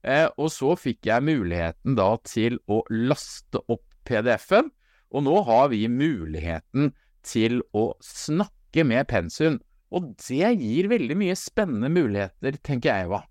Eh, 0.07 0.27
og 0.39 0.51
så 0.55 0.75
fikk 0.79 1.07
jeg 1.07 1.27
muligheten 1.27 1.97
da 1.99 2.15
til 2.27 2.59
å 2.71 2.83
laste 2.91 3.63
opp 3.67 3.85
PDF-en, 4.07 4.71
og 5.15 5.25
nå 5.27 5.37
har 5.47 5.71
vi 5.71 5.87
muligheten 5.91 6.93
til 7.27 7.61
å 7.77 7.89
snakke 8.05 8.85
med 8.87 9.07
pensum. 9.11 9.59
Og 9.95 10.13
det 10.27 10.53
gir 10.61 10.91
veldig 10.91 11.17
mye 11.19 11.37
spennende 11.39 11.91
muligheter, 11.93 12.59
tenker 12.65 12.91
jeg, 12.91 13.09
Eva. 13.09 13.23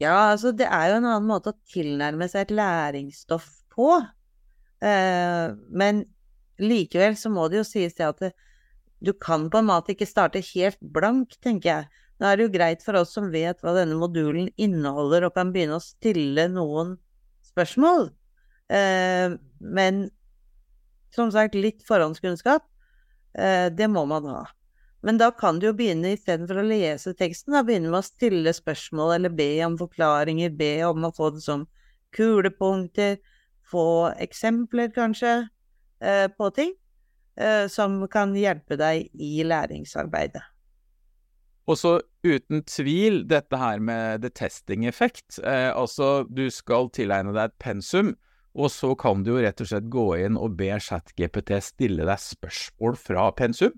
Ja, 0.00 0.32
altså 0.32 0.52
det 0.52 0.68
er 0.68 0.90
jo 0.90 0.98
en 0.98 1.08
annen 1.08 1.28
måte 1.28 1.52
å 1.52 1.60
tilnærme 1.72 2.28
seg 2.28 2.46
et 2.46 2.56
læringsstoff 2.56 3.46
på. 3.72 3.94
Eh, 4.84 5.46
men 5.72 6.02
likevel 6.60 7.16
så 7.16 7.32
må 7.32 7.46
det 7.48 7.62
jo 7.62 7.68
sies 7.68 7.96
til 7.96 8.10
at 8.10 8.20
det, 8.20 8.32
du 9.04 9.12
kan 9.12 9.48
på 9.52 9.60
en 9.60 9.68
måte 9.68 9.92
ikke 9.92 10.08
starte 10.08 10.42
helt 10.52 10.80
blank, 10.80 11.36
tenker 11.44 11.70
jeg. 11.70 12.04
Nå 12.16 12.28
er 12.28 12.38
det 12.38 12.46
jo 12.46 12.54
greit 12.54 12.84
for 12.84 12.96
oss 12.96 13.12
som 13.16 13.28
vet 13.32 13.60
hva 13.60 13.74
denne 13.76 13.96
modulen 14.00 14.48
inneholder, 14.56 15.28
og 15.28 15.36
kan 15.36 15.52
begynne 15.52 15.76
å 15.76 15.84
stille 15.84 16.46
noen 16.52 16.94
spørsmål. 17.44 18.08
Eh, 18.72 19.36
men 19.60 20.06
som 21.14 21.30
sagt, 21.32 21.54
litt 21.54 21.84
forhåndskunnskap, 21.86 22.64
eh, 23.38 23.68
det 23.72 23.88
må 23.92 24.06
man 24.08 24.26
ha. 24.30 24.44
Men 25.06 25.20
da 25.20 25.30
kan 25.30 25.60
du 25.60 25.68
jo 25.68 25.76
begynne, 25.76 26.14
istedenfor 26.16 26.62
å 26.62 26.66
lese 26.66 27.12
teksten, 27.14 27.54
da 27.54 27.62
begynne 27.66 27.92
med 27.92 28.00
å 28.00 28.06
stille 28.06 28.52
spørsmål 28.56 29.14
eller 29.18 29.34
be 29.38 29.50
om 29.66 29.76
forklaringer, 29.78 30.50
be 30.56 30.72
om 30.88 31.06
å 31.06 31.12
få 31.14 31.30
det 31.36 31.44
som 31.44 31.66
kulepunkter, 32.16 33.20
få 33.70 33.86
eksempler, 34.22 34.90
kanskje, 34.94 35.48
eh, 36.00 36.26
på 36.28 36.50
ting 36.54 36.74
eh, 37.36 37.66
som 37.68 38.00
kan 38.08 38.34
hjelpe 38.34 38.78
deg 38.80 39.08
i 39.14 39.44
læringsarbeidet. 39.44 40.42
Og 41.66 41.78
så 41.78 41.96
uten 42.26 42.62
tvil 42.62 43.24
dette 43.26 43.58
her 43.58 43.80
med 43.82 44.22
the 44.22 44.30
testing 44.30 44.86
effect. 44.86 45.38
Eh, 45.42 45.70
altså, 45.74 46.24
du 46.30 46.46
skal 46.50 46.90
tilegne 46.94 47.34
deg 47.34 47.50
et 47.50 47.58
pensum, 47.62 48.14
og 48.56 48.70
så 48.72 48.94
kan 48.96 49.24
du 49.24 49.34
jo 49.34 49.40
rett 49.44 49.60
og 49.60 49.68
slett 49.68 49.88
gå 49.92 50.06
inn 50.24 50.38
og 50.40 50.56
be 50.56 50.70
ChatGPT 50.80 51.58
stille 51.64 52.06
deg 52.08 52.22
spørsmål 52.22 52.96
fra 52.96 53.28
pensum. 53.36 53.74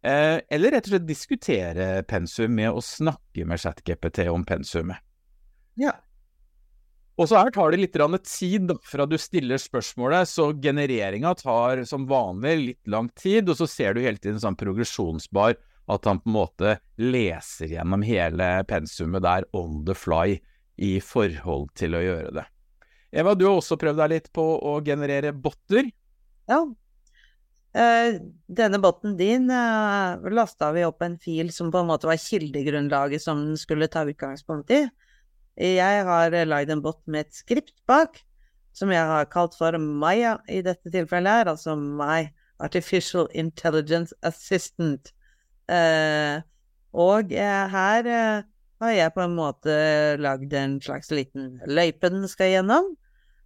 Eh, 0.00 0.38
eller 0.48 0.72
rett 0.72 0.86
og 0.88 0.94
slett 0.94 1.08
diskutere 1.08 1.88
pensum 2.08 2.54
med 2.56 2.72
å 2.72 2.80
snakke 2.80 3.44
med 3.44 3.60
ChatGPT 3.60 4.24
om 4.32 4.46
pensumet. 4.48 5.02
Ja. 5.80 5.92
Og 7.20 7.28
så 7.28 7.36
her 7.36 7.52
tar 7.52 7.74
det 7.74 7.82
litt 7.82 7.98
tid 8.24 8.72
fra 8.88 9.04
du 9.04 9.18
stiller 9.20 9.60
spørsmålet, 9.60 10.28
så 10.28 10.54
genereringa 10.56 11.34
tar 11.36 11.84
som 11.84 12.08
vanlig 12.08 12.54
litt 12.62 12.88
lang 12.88 13.10
tid, 13.12 13.50
og 13.52 13.58
så 13.58 13.68
ser 13.68 13.92
du 13.92 14.00
hele 14.00 14.16
tiden 14.16 14.40
sånn 14.40 14.56
progresjonsbar 14.56 15.58
at 15.90 16.06
han 16.08 16.22
på 16.22 16.30
en 16.30 16.38
måte 16.38 16.78
leser 16.96 17.74
gjennom 17.74 18.00
hele 18.06 18.48
pensumet 18.70 19.26
der 19.26 19.44
on 19.52 19.84
the 19.84 19.96
fly 19.96 20.38
i 20.80 20.94
forhold 21.04 21.68
til 21.76 21.98
å 21.98 22.00
gjøre 22.06 22.32
det. 22.40 22.46
Eva, 23.10 23.34
du 23.34 23.46
har 23.48 23.58
også 23.58 23.78
prøvd 23.80 23.98
deg 24.02 24.12
litt 24.12 24.28
på 24.34 24.44
å 24.44 24.76
generere 24.86 25.32
botter. 25.34 25.90
Ja. 26.50 26.62
Uh, 27.70 28.18
denne 28.50 28.80
botten 28.82 29.12
din 29.14 29.44
eh, 29.54 30.30
lasta 30.34 30.72
vi 30.74 30.82
opp 30.82 31.04
en 31.06 31.14
fil 31.22 31.52
som 31.54 31.68
på 31.70 31.78
en 31.78 31.86
måte 31.86 32.08
var 32.10 32.18
kildegrunnlaget 32.18 33.22
som 33.22 33.44
den 33.44 33.60
skulle 33.60 33.86
ta 33.90 34.02
utgangspunkt 34.02 34.72
i. 34.74 34.84
Jeg 35.60 36.04
har 36.06 36.34
lagd 36.48 36.72
en 36.72 36.82
bot 36.82 36.98
med 37.06 37.28
et 37.28 37.36
skript 37.36 37.76
bak, 37.90 38.18
som 38.74 38.90
jeg 38.94 39.06
har 39.06 39.28
kalt 39.30 39.54
for 39.58 39.76
Maya 39.78 40.38
i 40.48 40.62
dette 40.66 40.90
tilfellet 40.90 41.40
her, 41.42 41.50
altså 41.52 41.76
My 41.78 42.30
Artificial 42.60 43.28
Intelligence 43.34 44.14
Assistant. 44.22 45.12
Eh, 45.70 46.40
og 46.96 47.32
eh, 47.32 47.66
her 47.74 48.08
eh, 48.10 48.48
har 48.80 48.94
jeg 48.94 49.14
på 49.14 49.22
en 49.24 49.36
måte 49.36 49.74
lagd 50.20 50.54
en 50.56 50.78
slags 50.82 51.12
liten 51.14 51.58
løype 51.68 52.10
den 52.10 52.26
skal 52.30 52.54
gjennom, 52.54 52.90
eh, 52.94 52.99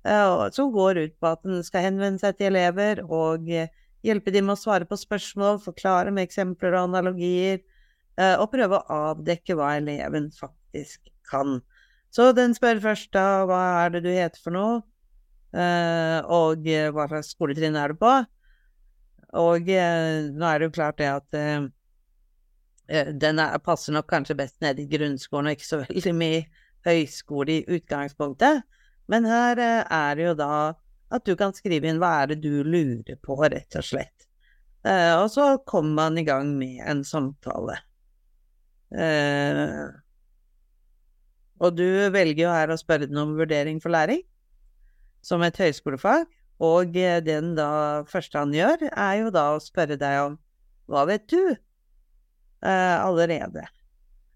som 0.04 0.72
går 0.72 0.98
ut 1.00 1.14
på 1.20 1.30
at 1.32 1.40
den 1.46 1.62
skal 1.64 1.86
henvende 1.86 2.20
seg 2.20 2.36
til 2.36 2.52
elever 2.52 3.00
og 3.06 3.46
eh, 3.48 3.70
hjelpe 4.04 4.32
dem 4.34 4.48
med 4.48 4.58
å 4.58 4.60
svare 4.60 4.88
på 4.88 4.98
spørsmål, 5.00 5.62
forklare 5.64 6.12
med 6.12 6.26
eksempler 6.26 6.74
og 6.76 6.90
analogier, 6.90 7.62
eh, 8.20 8.34
og 8.36 8.50
prøve 8.52 8.80
å 8.80 8.98
avdekke 9.12 9.56
hva 9.56 9.74
eleven 9.78 10.30
faktisk 10.36 11.08
kan. 11.30 11.60
Så 12.14 12.30
den 12.36 12.54
spør 12.54 12.82
først 12.84 13.12
da 13.16 13.44
hva 13.48 13.62
er 13.84 13.94
det 13.94 14.04
du 14.04 14.10
heter 14.12 14.42
for 14.42 14.54
noe, 14.54 14.82
eh, 15.56 16.20
og 16.28 16.68
eh, 16.68 16.90
hva 16.94 17.08
slags 17.10 17.32
skoletrinn 17.34 17.78
er 17.80 17.94
du 17.94 18.02
på. 18.02 18.12
Og 19.40 19.72
eh, 19.72 20.28
nå 20.30 20.50
er 20.50 20.60
det 20.60 20.68
jo 20.68 20.76
klart 20.76 21.00
det 21.00 21.10
at 21.10 21.38
eh, 21.38 21.64
eh 22.92 23.10
den 23.16 23.40
er, 23.40 23.56
passer 23.58 23.96
nok 23.96 24.06
kanskje 24.12 24.36
best 24.38 24.60
nede 24.60 24.84
i 24.84 24.90
grunnskolen, 24.90 25.48
og 25.48 25.56
ikke 25.56 25.70
så 25.72 25.80
veldig 25.88 26.14
mye 26.20 26.44
høyskole 26.84 27.56
i 27.56 27.78
utgangspunktet. 27.78 28.62
Men 29.10 29.26
her 29.28 29.60
eh, 29.60 29.82
er 29.84 30.18
det 30.18 30.28
jo 30.28 30.36
da 30.38 30.52
at 31.14 31.26
du 31.28 31.34
kan 31.38 31.54
skrive 31.54 31.88
inn 31.88 32.00
hva 32.02 32.12
er 32.22 32.32
det 32.32 32.40
du 32.42 32.62
lurer 32.64 33.18
på, 33.22 33.36
rett 33.42 33.76
og 33.78 33.84
slett. 33.86 34.28
og 34.84 35.28
så 35.30 35.44
kommer 35.64 35.94
man 35.94 36.18
i 36.18 36.24
gang 36.26 36.48
med 36.58 36.80
en 36.84 37.04
samtale. 37.06 37.76
Eh, 38.92 39.84
og 41.62 41.76
du 41.78 41.86
velger 42.14 42.44
jo 42.44 42.52
her 42.52 42.72
å 42.72 42.78
spørre 42.78 43.08
den 43.08 43.20
om 43.20 43.36
vurdering 43.38 43.80
for 43.82 43.94
læring, 43.94 44.22
som 45.24 45.42
et 45.46 45.58
høyskolefag. 45.58 46.26
Og 46.64 46.94
den 46.94 47.54
da 47.58 48.04
første 48.08 48.38
han 48.38 48.54
gjør, 48.54 48.88
er 48.90 49.14
jo 49.22 49.30
da 49.34 49.46
å 49.54 49.62
spørre 49.62 49.98
deg 50.00 50.20
om 50.28 50.36
hva 50.90 51.04
vet 51.08 51.24
du 51.32 51.40
eh, 51.50 52.96
allerede 53.00 53.64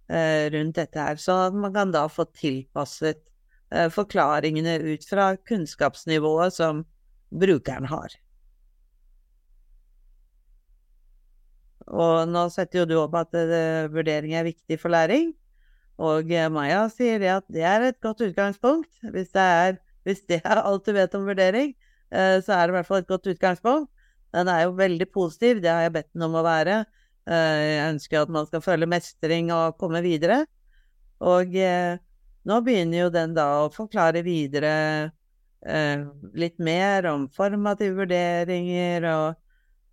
eh, 0.08 0.48
rundt 0.54 0.78
dette 0.80 0.98
her, 0.98 1.20
at 1.20 1.54
man 1.54 1.74
kan 1.74 1.92
da 1.94 2.06
få 2.10 2.26
tilpasset 2.32 3.20
eh, 3.20 3.24
forklaringene 3.92 4.78
ut 4.94 5.02
fra 5.04 5.34
kunnskapsnivået 5.48 6.54
som 6.56 6.86
brukeren 7.28 7.84
har. 7.90 8.14
Og 11.88 12.28
nå 12.28 12.46
setter 12.52 12.82
jo 12.82 12.86
du 12.88 12.96
opp 13.00 13.16
at 13.20 13.36
uh, 13.36 13.88
vurdering 13.92 14.34
er 14.36 14.48
viktig 14.48 14.78
for 14.80 14.92
læring. 14.92 15.32
Og 15.98 16.30
eh, 16.30 16.46
Maja 16.52 16.84
sier 16.92 17.18
det 17.18 17.30
at 17.32 17.46
det 17.50 17.64
er 17.66 17.88
et 17.88 18.00
godt 18.04 18.22
utgangspunkt. 18.22 18.90
Hvis 19.02 19.32
det 19.34 19.44
er, 19.44 19.78
hvis 20.06 20.22
det 20.30 20.40
er 20.44 20.60
alt 20.62 20.86
du 20.86 20.92
vet 20.94 21.14
om 21.18 21.26
vurdering, 21.26 21.72
eh, 22.14 22.36
så 22.44 22.54
er 22.54 22.66
det 22.66 22.74
i 22.74 22.76
hvert 22.78 22.86
fall 22.86 23.02
et 23.02 23.10
godt 23.10 23.26
utgangspunkt. 23.32 23.90
Den 24.36 24.50
er 24.52 24.66
jo 24.66 24.76
veldig 24.78 25.08
positiv, 25.10 25.62
det 25.64 25.72
har 25.72 25.86
jeg 25.86 25.94
bedt 25.96 26.12
den 26.12 26.26
om 26.28 26.36
å 26.38 26.44
være. 26.46 26.82
Eh, 27.26 27.62
jeg 27.64 27.94
ønsker 27.96 28.20
at 28.22 28.30
man 28.30 28.46
skal 28.46 28.62
føle 28.62 28.90
mestring 28.90 29.50
og 29.54 29.78
komme 29.80 30.04
videre. 30.04 30.44
Og 31.18 31.50
nå 32.46 32.60
begynner 32.66 33.06
jo 33.06 33.10
den 33.14 33.34
da 33.36 33.48
å 33.64 33.72
forklare 33.74 34.22
videre 34.26 34.74
litt 36.38 36.60
mer 36.62 37.08
om 37.10 37.24
formative 37.34 37.96
vurderinger 37.98 39.02
og, 39.10 39.40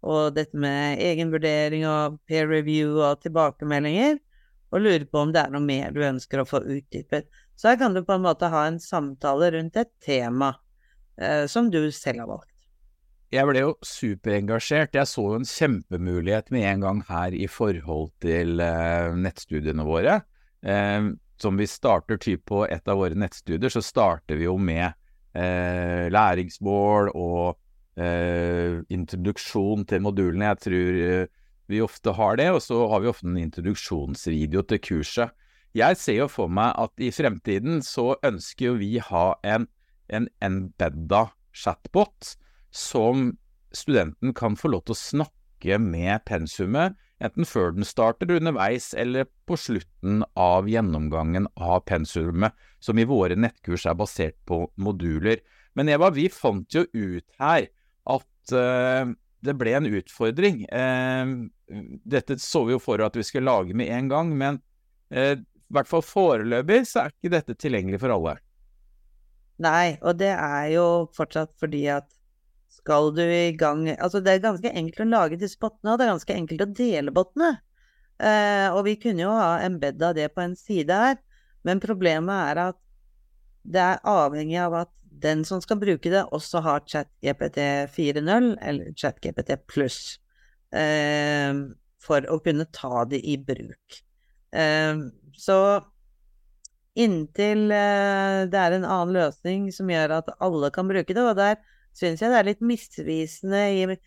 og 0.06 0.36
dette 0.36 0.54
med 0.62 1.02
egenvurdering 1.02 1.88
og 1.90 2.20
peer 2.30 2.46
review 2.48 3.00
og 3.02 3.24
tilbakemeldinger 3.24 4.20
og 4.76 4.84
lurer 4.84 5.06
på 5.10 5.22
om 5.24 5.32
det 5.34 5.42
er 5.46 5.54
noe 5.54 5.64
mer 5.64 5.94
du 5.96 6.02
ønsker 6.06 6.42
å 6.42 6.48
få 6.48 6.62
utdypet. 6.62 7.30
Så 7.56 7.72
her 7.72 7.80
kan 7.80 7.96
du 7.96 8.02
på 8.04 8.18
en 8.18 8.26
måte 8.26 8.50
ha 8.52 8.66
en 8.68 8.82
samtale 8.84 9.54
rundt 9.56 9.78
et 9.80 9.92
tema 10.04 10.52
eh, 11.22 11.46
som 11.52 11.70
du 11.72 11.88
selv 11.96 12.26
har 12.26 12.32
valgt. 12.34 12.52
Jeg 13.34 13.48
ble 13.50 13.62
jo 13.64 13.72
superengasjert. 13.84 14.96
Jeg 14.96 15.10
så 15.10 15.24
jo 15.32 15.40
en 15.40 15.48
kjempemulighet 15.48 16.52
med 16.54 16.68
en 16.70 16.84
gang 16.86 17.02
her 17.08 17.36
i 17.36 17.48
forhold 17.52 18.12
til 18.24 18.62
eh, 18.64 19.16
nettstudiene 19.16 19.88
våre. 19.88 20.20
Som 21.42 21.58
vi 21.60 21.68
starter 21.68 22.20
typ 22.22 22.46
på 22.48 22.64
et 22.68 22.88
av 22.88 23.02
våre 23.02 23.18
nettstudier, 23.18 23.72
så 23.72 23.84
starter 23.84 24.40
vi 24.40 24.48
jo 24.48 24.56
med 24.58 24.88
eh, 25.36 26.08
læringsmål 26.14 27.12
og 27.12 27.58
eh, 28.00 28.80
introduksjon 28.94 29.84
til 29.90 30.06
modulene. 30.06 30.54
Jeg 30.54 30.64
tror 30.64 31.02
eh, 31.10 31.34
vi 31.68 31.82
ofte 31.82 32.14
har 32.16 32.38
det, 32.40 32.52
og 32.54 32.62
så 32.64 32.86
har 32.92 33.04
vi 33.04 33.12
ofte 33.12 33.28
en 33.28 33.42
introduksjonsvideo 33.42 34.64
til 34.70 34.82
kurset. 34.86 35.36
Jeg 35.76 35.98
ser 36.00 36.22
jo 36.22 36.28
for 36.32 36.48
meg 36.48 36.72
at 36.80 37.04
i 37.04 37.12
fremtiden 37.12 37.82
så 37.84 38.14
ønsker 38.24 38.70
jo 38.70 38.78
vi 38.80 38.94
ha 39.04 39.26
en, 39.44 39.68
en 40.08 40.30
embedda 40.46 41.26
chatbot 41.56 42.36
som 42.72 43.34
studenten 43.76 44.32
kan 44.36 44.56
få 44.56 44.72
lov 44.72 44.86
til 44.86 44.96
å 44.96 45.02
snakke 45.02 45.80
med 45.82 46.24
pensumet, 46.28 46.96
enten 47.24 47.48
før 47.48 47.74
den 47.76 47.88
starter, 47.88 48.32
underveis 48.36 48.92
eller 48.98 49.28
på 49.48 49.58
slutten 49.60 50.24
av 50.40 50.70
gjennomgangen 50.70 51.48
av 51.56 51.84
pensumet, 51.88 52.56
som 52.80 53.00
i 53.00 53.08
våre 53.08 53.38
nettkurs 53.40 53.86
er 53.88 53.98
basert 53.98 54.38
på 54.50 54.66
moduler. 54.76 55.42
Men 55.76 55.90
Eva, 55.92 56.12
vi 56.14 56.28
fant 56.32 56.72
jo 56.76 56.86
ut 56.94 57.26
her 57.40 57.68
at 58.06 58.56
uh, 58.56 59.12
det 59.46 59.58
ble 59.60 59.76
en 59.78 59.90
utfordring. 59.90 60.64
Uh, 60.70 61.50
dette 62.06 62.40
så 62.42 62.66
vi 62.68 62.76
jo 62.76 62.82
for 62.84 63.04
at 63.04 63.18
vi 63.18 63.26
skulle 63.26 63.50
lage 63.50 63.76
med 63.78 63.92
en 63.92 64.12
gang, 64.12 64.34
men 64.38 64.60
uh, 65.16 65.36
i 65.36 65.74
hvert 65.76 65.90
fall 65.90 66.04
foreløpig 66.06 66.84
så 66.90 67.06
er 67.06 67.16
ikke 67.16 67.34
dette 67.34 67.58
tilgjengelig 67.60 68.02
for 68.04 68.14
alle. 68.14 68.38
Nei, 69.64 69.96
og 70.04 70.20
det 70.20 70.34
er 70.36 70.68
jo 70.74 70.86
fortsatt 71.16 71.54
fordi 71.62 71.86
at 71.94 72.10
skal 72.76 73.12
du 73.16 73.24
i 73.24 73.56
gang 73.58 73.88
Altså, 73.96 74.22
det 74.24 74.34
er 74.34 74.44
ganske 74.44 74.72
enkelt 74.72 75.06
å 75.06 75.10
lage 75.10 75.40
disse 75.42 75.60
bottene, 75.62 75.94
og 75.94 76.00
det 76.00 76.06
er 76.06 76.14
ganske 76.14 76.36
enkelt 76.36 76.66
å 76.66 76.72
dele 76.78 77.14
bottene. 77.16 77.52
Eh, 78.20 78.68
og 78.72 78.86
vi 78.88 78.96
kunne 79.02 79.26
jo 79.26 79.32
ha 79.36 79.60
embedda 79.66 80.14
det 80.16 80.30
på 80.36 80.44
en 80.44 80.56
side 80.60 81.00
her, 81.02 81.18
men 81.68 81.84
problemet 81.84 82.52
er 82.52 82.62
at 82.70 82.82
det 83.66 83.82
er 83.82 84.04
avhengig 84.08 84.60
av 84.62 84.78
at 84.86 84.92
den 85.26 85.44
som 85.48 85.62
skal 85.64 85.80
bruke 85.82 86.12
det, 86.12 86.24
også 86.36 86.62
har 86.64 86.86
ChatGPT 86.92 87.60
4.0 87.96 88.52
eller 88.62 88.94
ChatGPT 89.00 89.56
pluss 89.72 90.00
eh, 90.76 91.52
for 92.04 92.28
å 92.30 92.40
kunne 92.46 92.68
ta 92.76 93.06
det 93.10 93.22
i 93.26 93.38
bruk. 93.42 94.02
Eh, 94.56 95.06
så 95.36 95.60
inntil 96.96 97.72
eh, 97.76 98.42
det 98.52 98.60
er 98.60 98.76
en 98.78 98.88
annen 98.88 99.16
løsning 99.16 99.72
som 99.76 99.90
gjør 99.92 100.20
at 100.22 100.36
alle 100.44 100.72
kan 100.76 100.88
bruke 100.88 101.16
det, 101.16 101.24
og 101.24 101.40
der 101.40 101.60
syns 101.96 102.22
jeg 102.22 102.32
det 102.32 102.40
er 102.40 102.50
litt 102.50 102.64
misvisende 102.66 103.62
i, 103.72 103.98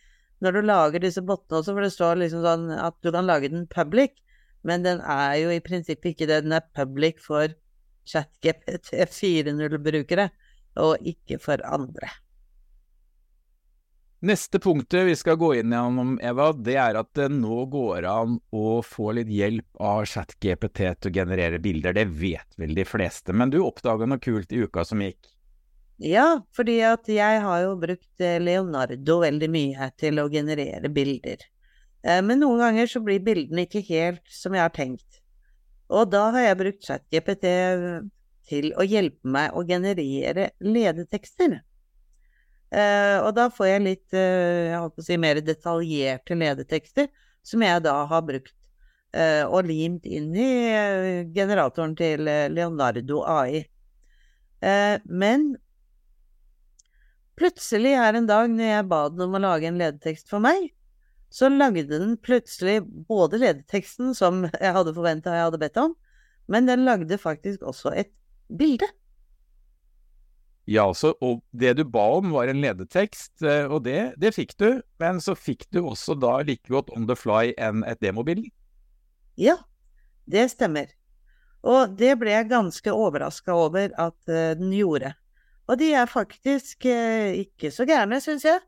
når 0.45 0.55
du 0.55 0.61
lager 0.69 1.03
disse 1.03 1.25
bottene 1.25 1.61
også, 1.61 1.75
for 1.75 1.85
det 1.85 1.95
står 1.95 2.21
liksom 2.23 2.45
sånn 2.45 2.69
at 2.77 2.99
du 3.03 3.11
kan 3.15 3.27
lage 3.29 3.51
den 3.53 3.67
public, 3.73 4.19
men 4.67 4.85
den 4.85 5.03
er 5.03 5.39
jo 5.41 5.51
i 5.55 5.63
prinsippet 5.65 6.13
ikke 6.13 6.29
det. 6.31 6.43
Den 6.45 6.55
er 6.59 6.71
public 6.77 7.21
for 7.23 7.55
ChatGPT 8.09 8.95
4.0-brukere, 9.11 10.31
og 10.79 11.11
ikke 11.11 11.41
for 11.43 11.63
andre. 11.67 12.11
Neste 14.19 14.59
punktet 14.59 15.07
vi 15.07 15.15
skal 15.15 15.37
gå 15.39 15.53
inn 15.61 15.71
gjennom, 15.71 16.17
Eva, 16.19 16.51
det 16.53 16.75
er 16.83 16.97
at 16.99 17.13
det 17.15 17.29
nå 17.31 17.61
går 17.71 18.07
an 18.11 18.41
å 18.51 18.81
få 18.83 19.13
litt 19.15 19.31
hjelp 19.31 19.79
av 19.79 20.09
ChatGPT 20.11 20.81
til 20.99 21.13
å 21.13 21.15
generere 21.21 21.61
bilder. 21.63 21.95
Det 21.95 22.09
vet 22.19 22.59
vel 22.59 22.75
de 22.75 22.87
fleste, 22.89 23.31
men 23.31 23.55
du 23.55 23.61
oppdaga 23.63 24.09
noe 24.11 24.23
kult 24.23 24.51
i 24.51 24.65
uka 24.67 24.83
som 24.89 25.05
gikk? 25.07 25.31
Ja, 25.99 26.45
fordi 26.55 26.79
at 26.87 27.09
jeg 27.11 27.41
har 27.43 27.63
jo 27.65 27.73
brukt 27.79 28.23
eh, 28.23 28.39
Leonardo 28.39 29.17
veldig 29.25 29.49
mye 29.51 29.89
til 29.99 30.21
å 30.23 30.29
generere 30.31 30.87
bilder. 30.95 31.43
Eh, 32.07 32.21
men 32.23 32.39
noen 32.39 32.63
ganger 32.63 32.87
så 32.87 33.03
blir 33.03 33.25
bildene 33.27 33.65
ikke 33.67 33.83
helt 33.89 34.23
som 34.31 34.55
jeg 34.55 34.63
har 34.63 34.75
tenkt. 34.75 35.19
Og 35.91 36.07
da 36.13 36.29
har 36.37 36.45
jeg 36.45 36.59
brukt 36.61 36.87
ChatGPT 36.87 37.49
til 38.49 38.71
å 38.79 38.87
hjelpe 38.87 39.27
meg 39.27 39.57
å 39.57 39.65
generere 39.67 40.53
ledetekster. 40.63 41.59
Og 42.69 43.29
da 43.33 43.47
får 43.49 43.67
jeg 43.71 43.81
litt 43.81 44.13
jeg 44.13 44.77
holdt 44.77 44.99
på 44.99 45.01
å 45.01 45.07
si, 45.07 45.17
mer 45.17 45.41
detaljerte 45.41 46.37
ledetekster, 46.37 47.09
som 47.41 47.65
jeg 47.65 47.81
da 47.87 47.95
har 48.11 48.27
brukt 48.29 48.53
og 49.49 49.65
limt 49.65 50.05
inn 50.05 50.29
i 50.37 50.51
generatoren 51.33 51.97
til 51.97 52.29
Leonardo 52.53 53.23
AI. 53.25 53.65
men 55.09 55.49
plutselig 57.39 57.95
her 57.99 58.19
en 58.19 58.29
dag 58.29 58.51
når 58.51 58.73
jeg 58.73 58.89
ba 58.91 59.01
den 59.13 59.25
om 59.29 59.39
å 59.39 59.43
lage 59.43 59.71
en 59.71 59.81
ledetekst 59.81 60.31
for 60.31 60.43
meg, 60.45 60.71
så 61.31 61.51
lagde 61.53 61.87
den 61.91 62.17
plutselig 62.25 62.81
både 63.09 63.41
ledeteksten 63.43 64.15
som 64.17 64.47
jeg 64.49 64.77
hadde 64.77 64.95
forventa 64.97 65.35
jeg 65.37 65.49
hadde 65.49 65.61
bedt 65.61 65.81
om, 65.81 65.97
men 66.49 66.69
den 66.69 66.87
lagde 66.89 67.21
faktisk 67.21 67.67
også 67.69 67.93
et 67.93 68.13
bilde. 68.49 68.89
Ja, 70.69 70.85
altså, 70.85 71.15
og 71.25 71.41
det 71.57 71.79
du 71.79 71.85
ba 71.89 72.03
om 72.19 72.35
var 72.35 72.51
en 72.51 72.61
ledetekst, 72.61 73.41
eh, 73.41 73.65
og 73.65 73.87
det, 73.87 74.13
det 74.21 74.35
fikk 74.37 74.53
du. 74.61 74.83
Men 75.01 75.21
så 75.25 75.33
fikk 75.33 75.65
du 75.73 75.81
også 75.81 76.17
da 76.21 76.35
like 76.45 76.69
godt 76.69 76.93
on 76.93 77.07
the 77.09 77.17
fly 77.17 77.55
enn 77.57 77.81
et 77.89 78.01
demobilde? 78.05 78.51
Ja, 79.41 79.57
det 80.29 80.51
stemmer. 80.53 80.93
Og 81.65 81.97
det 81.97 82.13
ble 82.21 82.35
jeg 82.35 82.51
ganske 82.51 82.93
overraska 82.93 83.57
over 83.57 83.95
at 83.97 84.19
uh, 84.29 84.53
den 84.61 84.75
gjorde. 84.77 85.15
Og 85.69 85.79
de 85.81 85.93
er 85.97 86.09
faktisk 86.09 86.87
eh, 86.89 87.45
ikke 87.45 87.71
så 87.75 87.87
gærne, 87.89 88.21
syns 88.25 88.47
jeg. 88.49 88.63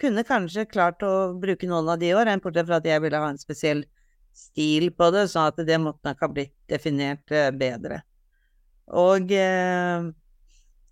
Kunne 0.00 0.24
kanskje 0.26 0.66
klart 0.66 1.04
å 1.06 1.32
bruke 1.38 1.68
noen 1.68 1.92
av 1.92 2.00
de 2.00 2.14
år, 2.16 2.26
år, 2.26 2.42
bortsett 2.42 2.68
fra 2.68 2.80
at 2.80 2.88
jeg 2.88 3.04
ville 3.04 3.20
ha 3.20 3.28
en 3.30 3.40
spesiell 3.40 3.84
stil 4.34 4.88
på 4.96 5.10
det, 5.14 5.26
sånn 5.30 5.50
at 5.50 5.60
det 5.66 5.78
måtte 5.82 6.08
nok 6.08 6.24
ha 6.24 6.30
blitt 6.32 6.56
definert 6.70 7.34
eh, 7.34 7.52
bedre. 7.54 8.02
Og 8.90 9.30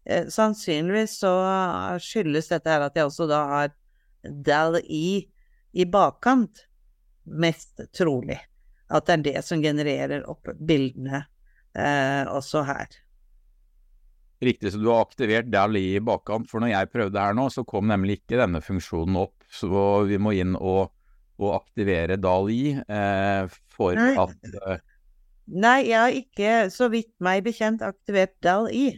Eh, 0.08 0.28
sannsynligvis 0.28 1.18
så 1.20 1.32
skyldes 2.00 2.48
dette 2.48 2.72
her 2.72 2.86
at 2.86 2.96
jeg 2.96 3.10
også 3.10 3.26
da 3.28 3.42
har 3.50 3.74
Dal 4.24 4.78
E 4.80 5.28
i 5.76 5.84
bakkant, 5.84 6.64
mest 7.28 7.82
trolig. 7.96 8.38
At 8.88 9.04
det 9.06 9.18
er 9.18 9.24
det 9.26 9.42
som 9.44 9.60
genererer 9.60 10.24
opp 10.30 10.48
bildene 10.56 11.26
eh, 11.76 12.24
også 12.24 12.64
her. 12.64 12.88
Riktig, 14.40 14.70
så 14.72 14.78
du 14.78 14.86
har 14.92 15.02
aktivert 15.02 15.48
Dali 15.50 15.82
i 15.96 16.02
bakkant. 16.04 16.46
For 16.50 16.62
når 16.62 16.70
jeg 16.70 16.90
prøvde 16.92 17.22
her 17.22 17.34
nå, 17.34 17.48
så 17.50 17.64
kom 17.66 17.88
nemlig 17.90 18.20
ikke 18.20 18.38
denne 18.38 18.60
funksjonen 18.62 19.18
opp. 19.24 19.34
Så 19.50 19.70
vi 20.06 20.20
må 20.22 20.34
inn 20.38 20.54
og, 20.54 20.92
og 21.40 21.56
aktivere 21.56 22.18
DAL-I 22.20 22.62
eh, 22.78 23.56
for 23.74 23.98
Nei. 23.98 24.12
at 24.20 24.54
eh... 24.60 24.84
Nei, 25.48 25.78
jeg 25.88 25.98
har 25.98 26.14
ikke, 26.14 26.54
så 26.70 26.90
vidt 26.92 27.14
meg 27.24 27.42
bekjent, 27.46 27.82
aktivert 27.82 28.36
Dali. 28.44 28.92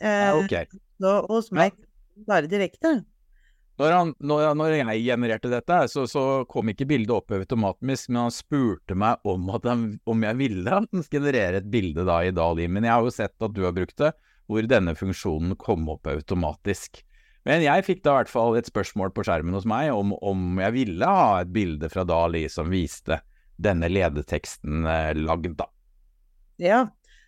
Eh, 0.00 0.26
ja, 0.26 0.34
okay. 0.40 0.66
Så 1.00 1.14
hos 1.28 1.50
meg 1.54 1.76
bare 2.26 2.48
direkte. 2.50 3.02
Når, 3.80 3.94
han, 3.96 4.10
når, 4.20 4.42
når, 4.58 4.74
jeg 4.76 5.04
genererte 5.06 5.48
dette, 5.52 5.76
så, 5.88 6.02
så, 6.10 6.22
kom 6.50 6.68
ikke 6.68 6.88
bildet 6.88 7.14
opp 7.14 7.32
automatisk, 7.32 8.10
men 8.10 8.26
han 8.26 8.34
spurte 8.34 8.96
meg 8.98 9.22
om, 9.28 9.46
han, 9.54 9.86
om 10.04 10.26
jeg 10.26 10.36
ville 10.36 10.80
generere 11.08 11.62
et 11.62 11.70
bilde 11.72 12.04
da 12.08 12.18
i 12.26 12.34
Dali. 12.36 12.66
Men 12.68 12.84
jeg 12.84 12.92
har 12.92 13.06
jo 13.06 13.14
sett 13.14 13.46
at 13.46 13.54
du 13.56 13.62
har 13.64 13.76
brukt 13.76 13.96
det, 14.02 14.10
hvor 14.50 14.66
denne 14.66 14.96
funksjonen 14.98 15.54
kom 15.60 15.86
opp 15.92 16.10
automatisk. 16.10 17.04
Men 17.48 17.62
jeg 17.64 17.86
fikk 17.86 18.02
da 18.04 18.12
i 18.12 18.20
hvert 18.20 18.32
fall 18.32 18.58
et 18.58 18.68
spørsmål 18.68 19.14
på 19.16 19.24
skjermen 19.24 19.56
hos 19.56 19.66
meg 19.68 19.92
om, 19.94 20.12
om 20.20 20.60
jeg 20.60 20.76
ville 20.76 21.08
ha 21.08 21.40
et 21.40 21.52
bilde 21.54 21.88
fra 21.92 22.04
Dali 22.08 22.44
som 22.52 22.68
viste 22.72 23.22
denne 23.60 23.88
ledeteksten 23.92 24.88
eh, 24.88 25.12
lagd, 25.16 25.54
da. 25.56 25.68
Ja, 26.60 26.80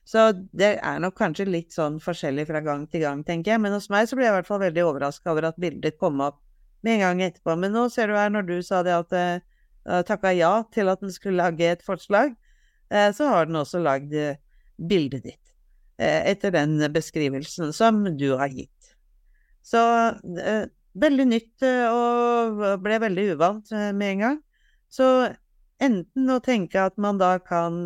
så 0.04 0.30
det 0.52 0.74
er 0.82 1.00
nok 1.00 1.14
kanskje 1.16 1.46
litt 1.48 1.72
sånn 1.76 1.98
forskjellig 2.02 2.46
fra 2.48 2.60
gang 2.64 2.84
til 2.90 3.04
gang, 3.04 3.22
tenker 3.24 3.54
jeg. 3.54 3.62
Men 3.64 3.76
hos 3.76 3.88
meg 3.92 4.08
så 4.10 4.18
ble 4.18 4.26
jeg 4.26 4.34
i 4.34 4.38
hvert 4.40 4.48
fall 4.48 4.62
veldig 4.64 4.84
overraska 4.88 5.32
over 5.32 5.48
at 5.52 5.60
bildet 5.62 5.98
kom 6.00 6.20
opp 6.24 6.40
med 6.82 6.98
en 6.98 7.04
gang 7.06 7.22
etterpå. 7.28 7.56
Men 7.60 7.74
nå 7.76 7.86
ser 7.92 8.10
du 8.10 8.18
her, 8.18 8.32
når 8.34 8.48
du 8.48 8.56
sa 8.66 8.82
det 8.84 8.96
at 8.96 9.14
uh, 9.14 10.00
takka 10.08 10.34
ja 10.34 10.52
til 10.74 10.90
at 10.92 11.04
den 11.04 11.14
skulle 11.14 11.38
lage 11.40 11.70
et 11.70 11.86
forslag, 11.86 12.34
uh, 12.92 13.10
så 13.14 13.30
har 13.30 13.48
den 13.48 13.60
også 13.62 13.80
lagd 13.84 14.12
uh, 14.18 14.34
bildet 14.76 15.28
ditt. 15.30 15.41
Etter 16.02 16.54
den 16.54 16.76
beskrivelsen 16.92 17.72
som 17.76 18.02
du 18.18 18.32
har 18.36 18.50
gitt. 18.52 18.94
Så 19.62 19.80
veldig 20.98 21.26
nytt 21.30 21.64
og 21.88 22.62
ble 22.82 22.98
veldig 23.04 23.26
uvant 23.36 23.70
med 23.94 24.08
en 24.08 24.24
gang. 24.26 24.38
Så 24.90 25.06
enten 25.82 26.32
å 26.34 26.40
tenke 26.42 26.82
at 26.82 26.98
man 27.00 27.20
da 27.20 27.36
kan 27.42 27.84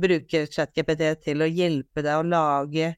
bruke 0.00 0.46
ChatGPT 0.46 1.04
til 1.26 1.42
å 1.42 1.50
hjelpe 1.50 2.02
deg 2.06 2.20
å 2.20 2.26
lage 2.26 2.94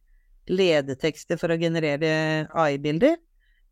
ledetekster 0.49 1.37
for 1.41 1.53
å 1.53 1.59
generere 1.61 2.47
AI-bilder, 2.57 3.19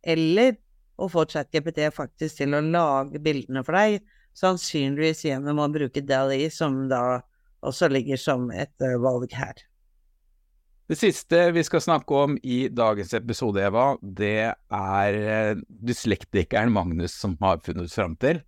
eller 0.05 0.57
å 1.01 1.09
få 1.13 1.27
ChatGPT 1.29 1.87
faktisk 1.93 2.43
til 2.43 2.57
å 2.57 2.61
lage 2.65 3.21
bildene 3.21 3.63
for 3.65 3.77
deg, 3.77 4.03
sannsynligvis 4.37 5.25
gjennom 5.29 5.63
å 5.65 5.71
bruke 5.73 6.03
DALI, 6.05 6.51
som 6.53 6.87
da 6.91 7.23
også 7.65 7.89
ligger 7.93 8.21
som 8.21 8.51
et 8.53 8.85
valg 9.01 9.33
her. 9.33 9.57
Det 10.87 10.95
siste 11.01 11.39
vi 11.51 11.65
skal 11.67 11.83
snakke 11.83 12.15
om 12.15 12.37
i 12.47 12.69
dagens 12.71 13.11
episode, 13.19 13.59
Eva, 13.59 13.97
det 14.01 14.53
er 14.55 15.17
uh, 15.19 15.63
dyslektikeren 15.67 16.71
Magnus 16.71 17.17
som 17.19 17.35
har 17.41 17.59
funnet 17.67 17.91
fram 17.91 18.15
til. 18.23 18.39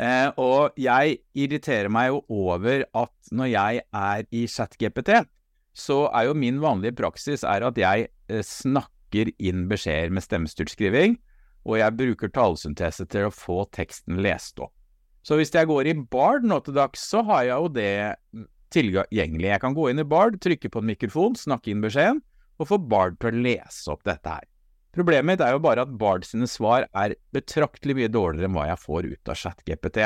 Eh, 0.00 0.28
og 0.40 0.78
jeg 0.80 1.18
irriterer 1.36 1.90
meg 1.92 2.12
jo 2.12 2.20
over 2.32 2.86
at 2.96 3.32
når 3.36 3.50
jeg 3.50 3.82
er 3.84 4.22
i 4.32 4.44
ChatGPT, 4.48 5.10
så 5.76 6.04
er 6.14 6.28
jo 6.30 6.38
min 6.38 6.60
vanlige 6.62 6.96
praksis 6.96 7.44
at 7.44 7.78
jeg 7.78 8.06
eh, 8.30 8.44
snakker 8.46 9.32
inn 9.42 9.66
beskjeder 9.68 10.14
med 10.14 10.24
stemmestyrt 10.24 10.72
skriving, 10.72 11.18
og 11.68 11.80
jeg 11.82 11.96
bruker 11.98 12.32
talesyntese 12.32 13.04
til 13.10 13.28
å 13.28 13.34
få 13.34 13.64
teksten 13.74 14.22
lest 14.24 14.62
opp. 14.62 14.72
Så 15.26 15.36
hvis 15.36 15.52
jeg 15.52 15.68
går 15.68 15.90
i 15.90 15.98
Bard 16.00 16.46
nå 16.48 16.62
til 16.64 16.78
dags, 16.78 17.02
så 17.04 17.20
har 17.28 17.44
jeg 17.44 17.58
jo 17.58 17.74
det 17.74 18.46
tilgjengelig. 18.74 19.48
Jeg 19.50 19.62
kan 19.62 19.76
gå 19.76 19.90
inn 19.90 20.02
i 20.02 20.06
Bard, 20.06 20.38
trykke 20.42 20.70
på 20.72 20.82
en 20.82 20.90
mikrofon, 20.92 21.36
snakke 21.38 21.72
inn 21.72 21.84
beskjeden, 21.84 22.22
og 22.60 22.68
få 22.70 22.78
Bard 22.78 23.18
til 23.20 23.32
å 23.32 23.44
lese 23.46 23.92
opp 23.92 24.04
dette 24.08 24.38
her. 24.38 24.46
Problemet 24.94 25.28
mitt 25.28 25.44
er 25.44 25.54
jo 25.54 25.62
bare 25.62 25.84
at 25.86 25.92
Bard 25.98 26.26
sine 26.26 26.48
svar 26.50 26.88
er 26.98 27.14
betraktelig 27.34 27.94
mye 27.98 28.10
dårligere 28.10 28.48
enn 28.48 28.56
hva 28.56 28.66
jeg 28.72 28.82
får 28.82 29.06
ut 29.12 29.30
av 29.30 29.38
ChatGPT. 29.38 30.00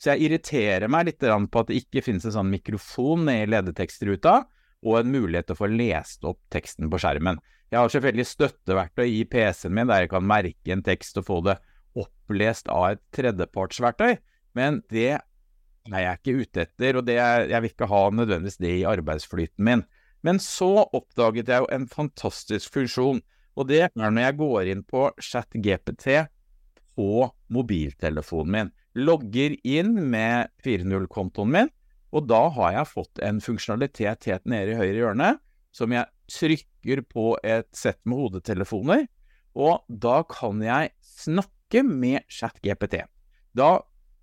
Så 0.00 0.14
jeg 0.14 0.30
irriterer 0.30 0.88
meg 0.88 1.10
litt 1.10 1.20
på 1.20 1.60
at 1.60 1.68
det 1.68 1.82
ikke 1.82 2.02
finnes 2.06 2.24
en 2.24 2.38
sånn 2.38 2.52
mikrofon 2.52 3.28
i 3.28 3.42
ledetekstruta, 3.48 4.38
og 4.80 4.96
en 4.96 5.10
mulighet 5.12 5.50
til 5.50 5.58
å 5.58 5.60
få 5.60 5.68
lest 5.68 6.24
opp 6.24 6.40
teksten 6.52 6.88
på 6.88 7.00
skjermen. 7.02 7.40
Jeg 7.70 7.78
har 7.78 7.92
selvfølgelig 7.92 8.26
støtteverktøy 8.26 9.04
i 9.06 9.24
PC-en 9.28 9.74
min 9.76 9.90
der 9.90 10.06
jeg 10.06 10.12
kan 10.14 10.24
merke 10.26 10.72
en 10.72 10.82
tekst 10.82 11.20
og 11.20 11.26
få 11.28 11.42
det 11.46 11.58
opplest 12.00 12.70
av 12.72 12.94
et 12.94 13.02
tredjepartsverktøy, 13.14 14.16
men 14.56 14.80
det 14.90 15.20
er 15.88 16.04
jeg 16.04 16.20
ikke 16.20 16.44
ute 16.44 16.64
etter, 16.66 16.98
og 16.98 17.06
det, 17.08 17.16
jeg 17.16 17.62
vil 17.62 17.72
ikke 17.72 17.88
ha 17.90 18.02
nødvendigvis 18.14 18.60
det 18.60 18.74
i 18.80 18.86
arbeidsflyten 18.88 19.64
min. 19.66 19.84
Men 20.26 20.40
så 20.42 20.84
oppdaget 20.92 21.48
jeg 21.48 21.64
jo 21.64 21.70
en 21.72 21.86
fantastisk 21.88 22.74
funksjon, 22.74 23.22
og 23.56 23.68
det 23.68 23.80
er 23.86 23.94
når 23.98 24.20
jeg 24.20 24.38
går 24.40 24.70
inn 24.72 24.84
på 24.86 25.08
ChatGPT 25.20 26.26
på 26.96 27.30
mobiltelefonen 27.52 28.54
min. 28.54 28.72
Logger 28.98 29.54
inn 29.64 29.94
med 30.12 30.50
4.0-kontoen 30.64 31.54
min, 31.54 31.70
og 32.10 32.26
da 32.28 32.42
har 32.56 32.74
jeg 32.74 32.90
fått 32.90 33.22
en 33.22 33.38
funksjonalitet 33.42 34.26
helt 34.28 34.48
nede 34.50 34.74
i 34.74 34.78
høyre 34.80 34.98
hjørne, 34.98 35.30
som 35.72 35.94
jeg 35.94 36.10
trykker 36.30 37.04
på 37.06 37.32
et 37.46 37.68
sett 37.76 38.00
med 38.04 38.18
hodetelefoner, 38.24 39.06
og 39.54 39.86
da 39.88 40.20
kan 40.30 40.60
jeg 40.62 40.92
snakke 41.06 41.84
med 41.86 42.26
ChatGPT. 42.30 43.02
Da 43.56 43.78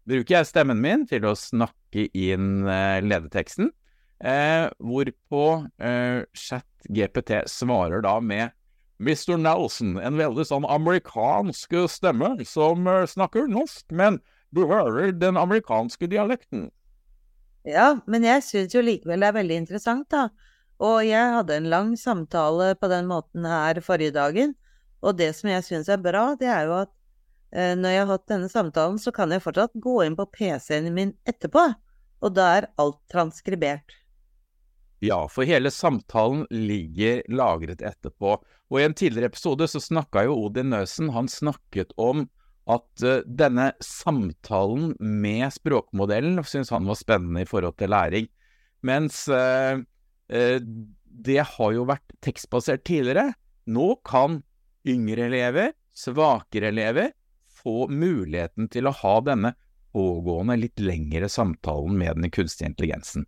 bruker 0.07 0.39
jeg 0.39 0.49
stemmen 0.49 0.79
min 0.81 1.05
til 1.09 1.25
å 1.27 1.35
snakke 1.37 2.07
inn 2.15 2.67
eh, 2.69 2.99
ledeteksten, 3.03 3.71
eh, 4.23 4.67
hvorpå 4.79 5.43
eh, 5.83 6.23
ChatGPT 6.37 7.43
svarer 7.51 8.05
da 8.05 8.17
med 8.23 8.55
Mr. 8.97 9.35
Nelson, 9.37 9.97
en 10.01 10.17
veldig 10.17 10.47
sånn 10.47 10.65
amerikansk 10.65 11.75
stemme 11.91 12.33
som 12.47 12.87
eh, 12.89 13.05
snakker 13.09 13.49
norsk, 13.51 13.85
men 13.93 14.21
du 14.55 14.63
hører 14.69 15.11
den 15.13 15.37
amerikanske 15.37 16.09
dialekten. 16.09 16.69
Ja, 17.67 17.97
men 18.07 18.23
jeg 18.23 18.45
syns 18.47 18.73
jo 18.73 18.81
likevel 18.85 19.21
det 19.21 19.29
er 19.29 19.39
veldig 19.41 19.59
interessant, 19.65 20.07
da. 20.13 20.29
Og 20.79 21.01
jeg 21.03 21.33
hadde 21.33 21.57
en 21.57 21.69
lang 21.69 21.95
samtale 21.99 22.71
på 22.79 22.89
den 22.89 23.09
måten 23.09 23.45
her 23.49 23.81
forrige 23.83 24.15
dagen, 24.15 24.55
og 25.03 25.17
det 25.19 25.33
som 25.37 25.49
jeg 25.51 25.65
syns 25.65 25.89
er 25.91 26.01
bra, 26.01 26.31
det 26.39 26.49
er 26.49 26.69
jo 26.69 26.77
at 26.85 26.93
når 27.51 27.93
jeg 27.93 28.01
har 28.01 28.09
hatt 28.09 28.25
denne 28.27 28.49
samtalen, 28.51 28.97
så 28.99 29.13
kan 29.15 29.31
jeg 29.31 29.43
fortsatt 29.43 29.77
gå 29.79 29.93
inn 30.03 30.17
på 30.19 30.25
PC-en 30.35 30.89
min 30.93 31.13
etterpå, 31.29 31.63
og 32.19 32.33
da 32.35 32.47
er 32.57 32.67
alt 32.81 32.99
transkribert. 33.11 33.95
Ja, 34.99 35.27
for 35.29 35.45
hele 35.45 35.69
samtalen 35.71 36.45
ligger 36.49 37.21
lagret 37.29 37.83
etterpå. 37.85 38.37
Og 38.67 38.79
i 38.79 38.85
en 38.87 38.95
tidligere 38.97 39.29
episode 39.29 39.67
så 39.69 39.81
snakka 39.81 40.25
jo 40.25 40.39
Odin 40.47 40.71
Nøsen, 40.73 41.11
han 41.13 41.29
snakket 41.29 41.93
om 42.01 42.25
at 42.67 43.03
uh, 43.05 43.21
denne 43.23 43.69
samtalen 43.83 44.95
med 44.99 45.47
språkmodellen 45.55 46.41
syntes 46.43 46.73
han 46.73 46.89
var 46.89 46.97
spennende 46.99 47.45
i 47.45 47.47
forhold 47.47 47.77
til 47.79 47.93
læring. 47.93 48.27
Mens 48.85 49.23
uh, 49.29 49.77
uh, 50.33 50.57
det 51.27 51.39
har 51.53 51.75
jo 51.77 51.85
vært 51.87 52.17
tekstbasert 52.25 52.83
tidligere. 52.87 53.29
Nå 53.69 53.93
kan 54.07 54.41
yngre 54.87 55.29
elever, 55.29 55.71
svakere 55.95 56.73
elever, 56.73 57.13
få 57.67 57.87
muligheten 57.91 58.69
til 58.71 58.87
å 58.87 58.95
ha 58.95 59.15
denne 59.25 59.57
pågående 59.95 60.55
litt 60.61 60.79
lengre 60.79 61.27
samtalen 61.31 61.97
med 61.99 62.21
den 62.21 62.31
kunstige 62.31 62.71
intelligensen. 62.71 63.27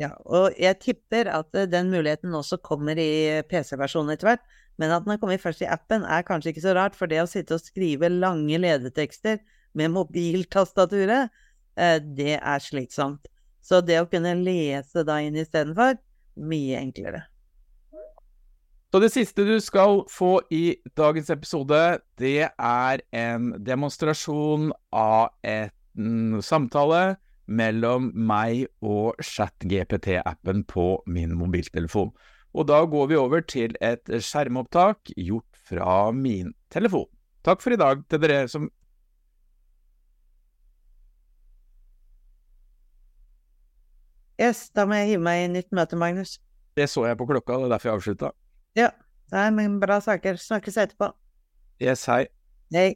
Ja, 0.00 0.14
og 0.24 0.56
jeg 0.56 0.78
tipper 0.80 1.28
at 1.28 1.52
den 1.68 1.90
muligheten 1.92 2.32
også 2.36 2.60
kommer 2.64 2.96
i 3.00 3.40
PC-versjonen 3.48 4.14
etter 4.14 4.32
hvert. 4.32 4.44
Men 4.80 4.94
at 4.94 5.04
den 5.04 5.12
har 5.12 5.20
kommet 5.20 5.42
først 5.42 5.60
i 5.60 5.68
appen, 5.68 6.06
er 6.08 6.24
kanskje 6.24 6.54
ikke 6.54 6.64
så 6.64 6.72
rart, 6.76 6.96
for 6.96 7.10
det 7.10 7.20
å 7.20 7.28
sitte 7.28 7.58
og 7.58 7.60
skrive 7.60 8.08
lange 8.08 8.56
ledetekster 8.62 9.42
med 9.76 9.92
mobiltastaturet, 9.92 11.28
eh, 11.76 11.98
det 12.00 12.38
er 12.38 12.64
slitsomt. 12.64 13.28
Så 13.60 13.82
det 13.84 14.00
å 14.00 14.08
kunne 14.08 14.32
lese 14.40 15.04
da 15.04 15.18
inn 15.20 15.36
istedenfor, 15.36 16.00
mye 16.40 16.80
enklere. 16.80 17.26
Så 18.90 18.98
det 18.98 19.12
siste 19.14 19.44
du 19.46 19.54
skal 19.62 20.00
få 20.10 20.40
i 20.50 20.74
dagens 20.98 21.28
episode, 21.30 22.00
det 22.18 22.48
er 22.50 23.02
en 23.14 23.52
demonstrasjon 23.62 24.72
av 24.90 25.30
en 25.46 26.40
samtale 26.42 27.14
mellom 27.46 28.10
meg 28.14 28.66
og 28.82 29.14
ChatGPT-appen 29.22 30.64
på 30.66 30.88
min 31.06 31.36
mobiltelefon. 31.38 32.10
Og 32.50 32.66
da 32.66 32.80
går 32.82 33.06
vi 33.12 33.20
over 33.20 33.46
til 33.46 33.78
et 33.78 34.10
skjermopptak 34.10 35.14
gjort 35.14 35.62
fra 35.70 36.10
min 36.10 36.50
telefon. 36.74 37.06
Takk 37.46 37.62
for 37.62 37.70
i 37.70 37.78
dag 37.78 38.02
til 38.10 38.26
dere 38.26 38.42
som 38.50 38.68
Yes, 44.40 44.70
da 44.72 44.86
må 44.88 44.96
jeg 44.96 45.12
hive 45.12 45.22
meg 45.22 45.44
i 45.44 45.48
nytt 45.52 45.68
møte, 45.76 45.98
Magnus. 46.00 46.38
Det 46.74 46.88
så 46.88 47.04
jeg 47.04 47.18
på 47.20 47.26
klokka, 47.28 47.58
det 47.60 47.68
er 47.68 47.74
derfor 47.76 47.90
jeg 47.90 47.98
avslutta. 48.00 48.30
Ja. 48.74 48.90
Nei, 49.30 49.50
men 49.50 49.78
bra 49.80 50.00
saker. 50.00 50.36
Snakkes 50.36 50.76
etterpå. 50.76 51.12
Yes, 51.80 52.06
hei. 52.06 52.26
Hei. 52.74 52.94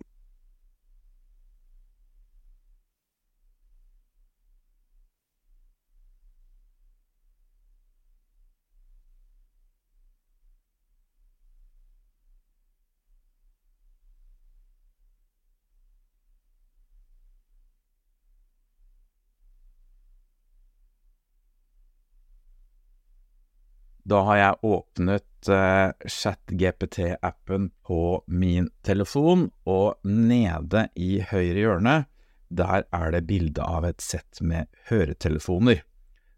Da 24.05 24.19
har 24.21 24.37
jeg 24.37 24.57
åpnet 24.69 25.25
uh, 25.53 25.93
ChatGPT-appen 26.07 27.71
på 27.87 28.01
min 28.27 28.71
telefon, 28.87 29.51
og 29.65 29.99
nede 30.05 30.89
i 30.97 31.19
høyre 31.21 31.61
hjørne, 31.61 31.97
der 32.49 32.85
er 32.95 33.11
det 33.15 33.25
bilde 33.29 33.65
av 33.65 33.87
et 33.89 34.05
sett 34.05 34.41
med 34.41 34.71
høretelefoner. 34.91 35.83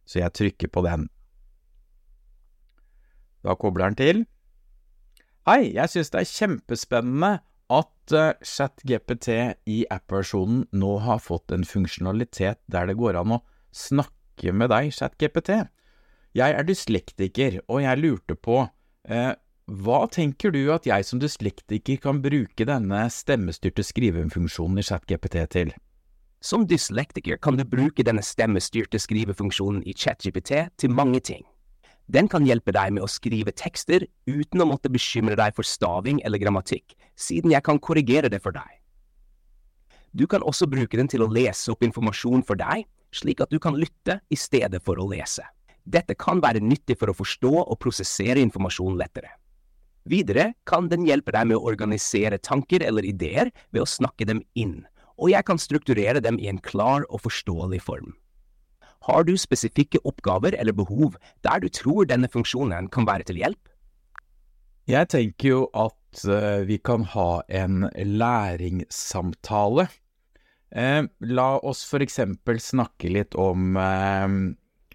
Så 0.07 0.23
jeg 0.23 0.35
trykker 0.39 0.73
på 0.73 0.85
den. 0.87 1.09
Da 3.47 3.55
kobler 3.59 3.91
den 3.91 3.99
til. 3.99 4.25
Hei, 5.47 5.75
jeg 5.77 5.93
synes 5.93 6.11
det 6.11 6.23
er 6.23 6.33
kjempespennende 6.33 7.33
at 7.71 8.15
uh, 8.15 8.35
ChatGPT 8.43 9.31
i 9.71 9.83
app-versjonen 9.91 10.65
nå 10.75 10.93
har 11.07 11.23
fått 11.23 11.55
en 11.55 11.67
funksjonalitet 11.67 12.61
der 12.71 12.91
det 12.91 12.99
går 12.99 13.19
an 13.21 13.39
å 13.39 13.43
snakke 13.75 14.55
med 14.55 14.71
deg, 14.71 14.93
ChatGPT. 14.95 15.67
Jeg 16.37 16.53
er 16.53 16.67
dyslektiker, 16.69 17.61
og 17.71 17.81
jeg 17.83 18.01
lurte 18.03 18.37
på, 18.37 18.59
eh, 18.67 18.76
hva 19.07 19.99
tenker 20.11 20.53
du 20.55 20.69
at 20.75 20.87
jeg 20.87 21.07
som 21.07 21.19
dyslektiker 21.23 21.99
kan 22.03 22.21
bruke 22.23 22.67
denne 22.67 23.05
stemmestyrte 23.11 23.83
skrivefunksjonen 23.87 24.79
i 24.79 24.87
ChatGPT 24.87 25.43
til? 25.51 25.75
Som 26.43 26.67
dyslektiker 26.71 27.39
kan 27.43 27.57
du 27.59 27.65
bruke 27.67 28.05
denne 28.07 28.23
stemmestyrte 28.23 29.01
skrivefunksjonen 29.03 29.83
i 29.87 29.95
ChatGPT 29.95 30.53
til 30.79 30.95
mange 30.95 31.21
ting. 31.21 31.43
Den 32.07 32.29
kan 32.31 32.47
hjelpe 32.47 32.71
deg 32.71 32.93
med 32.95 33.03
å 33.03 33.11
skrive 33.11 33.51
tekster 33.51 34.07
uten 34.31 34.63
å 34.63 34.69
måtte 34.71 34.93
bekymre 34.93 35.35
deg 35.39 35.57
for 35.57 35.67
staving 35.67 36.21
eller 36.23 36.39
grammatikk, 36.39 36.95
siden 37.19 37.51
jeg 37.51 37.67
kan 37.67 37.83
korrigere 37.83 38.31
det 38.31 38.39
for 38.45 38.55
deg. 38.55 38.71
Du 40.15 40.27
kan 40.31 40.47
også 40.47 40.71
bruke 40.71 40.97
den 40.97 41.11
til 41.11 41.27
å 41.27 41.31
lese 41.31 41.75
opp 41.75 41.83
informasjon 41.83 42.47
for 42.47 42.59
deg, 42.59 42.87
slik 43.11 43.43
at 43.43 43.51
du 43.51 43.59
kan 43.59 43.75
lytte 43.75 44.21
i 44.31 44.39
stedet 44.39 44.79
for 44.87 45.03
å 45.03 45.09
lese. 45.11 45.43
Dette 45.87 46.17
kan 46.19 46.43
være 46.43 46.63
nyttig 46.63 46.99
for 46.99 47.13
å 47.13 47.17
forstå 47.17 47.53
og 47.63 47.79
prosessere 47.83 48.43
informasjon 48.43 48.99
lettere. 48.99 49.31
Videre 50.07 50.53
kan 50.67 50.91
den 50.91 51.07
hjelpe 51.07 51.35
deg 51.35 51.49
med 51.51 51.59
å 51.59 51.67
organisere 51.71 52.39
tanker 52.43 52.83
eller 52.87 53.07
ideer 53.07 53.51
ved 53.75 53.83
å 53.83 53.91
snakke 53.91 54.27
dem 54.27 54.43
inn, 54.55 54.85
og 55.19 55.31
jeg 55.33 55.47
kan 55.47 55.59
strukturere 55.59 56.23
dem 56.23 56.39
i 56.43 56.51
en 56.51 56.63
klar 56.63 57.07
og 57.11 57.23
forståelig 57.25 57.81
form. 57.87 58.15
Har 59.07 59.27
du 59.27 59.37
spesifikke 59.39 60.03
oppgaver 60.07 60.57
eller 60.59 60.75
behov 60.75 61.15
der 61.47 61.63
du 61.63 61.69
tror 61.71 62.07
denne 62.11 62.31
funksjonen 62.31 62.91
kan 62.91 63.07
være 63.07 63.29
til 63.29 63.39
hjelp? 63.43 63.63
Jeg 64.87 65.11
tenker 65.11 65.49
jo 65.49 65.63
at 65.75 66.27
uh, 66.27 66.63
vi 66.67 66.79
kan 66.79 67.07
ha 67.15 67.43
en 67.51 67.87
læringssamtale. 67.95 69.89
Uh, 70.71 71.07
la 71.23 71.49
oss 71.63 71.83
for 71.87 72.03
eksempel 72.03 72.59
snakke 72.63 73.11
litt 73.11 73.35
om 73.39 73.79
uh, 73.79 74.31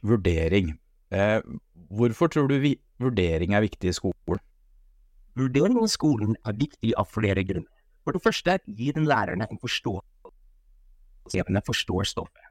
vurdering. 0.02 0.76
Eh, 1.12 1.42
hvorfor 1.90 2.32
tror 2.32 2.48
du 2.48 2.58
vi, 2.60 2.76
vurdering 3.00 3.54
er 3.54 3.66
viktig 3.66 3.90
i 3.92 3.98
skolen? 3.98 4.42
Vurdering 5.36 5.78
i 5.80 5.88
skolen 5.92 6.36
er 6.46 6.58
viktig 6.58 6.94
av 7.00 7.08
flere 7.12 7.44
grunner. 7.44 7.70
For 8.04 8.16
det 8.16 8.24
første 8.24 8.58
gir 8.66 8.96
den 8.98 9.06
lærerne 9.06 9.48
en 9.50 9.62
forståelse 9.62 10.12
elevene 11.30 11.62
forstår 11.66 12.08
stoffet. 12.10 12.48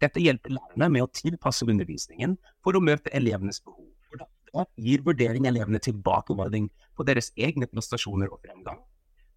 Dette 0.00 0.20
hjelper 0.20 0.56
lærerne 0.56 0.88
med 0.92 1.04
å 1.04 1.10
tilpasse 1.12 1.66
undervisningen 1.68 2.36
for 2.64 2.76
å 2.76 2.82
møte 2.82 3.12
elevenes 3.16 3.60
behov. 3.60 3.86
For 4.08 4.20
det 4.20 4.66
gir 4.82 5.04
vurdering 5.06 5.46
elevene 5.46 5.78
tilbakemelding 5.78 6.70
på 6.96 7.06
deres 7.06 7.30
egne 7.36 7.68
prestasjoner 7.70 8.32
og 8.32 8.40
fremgang, 8.42 8.80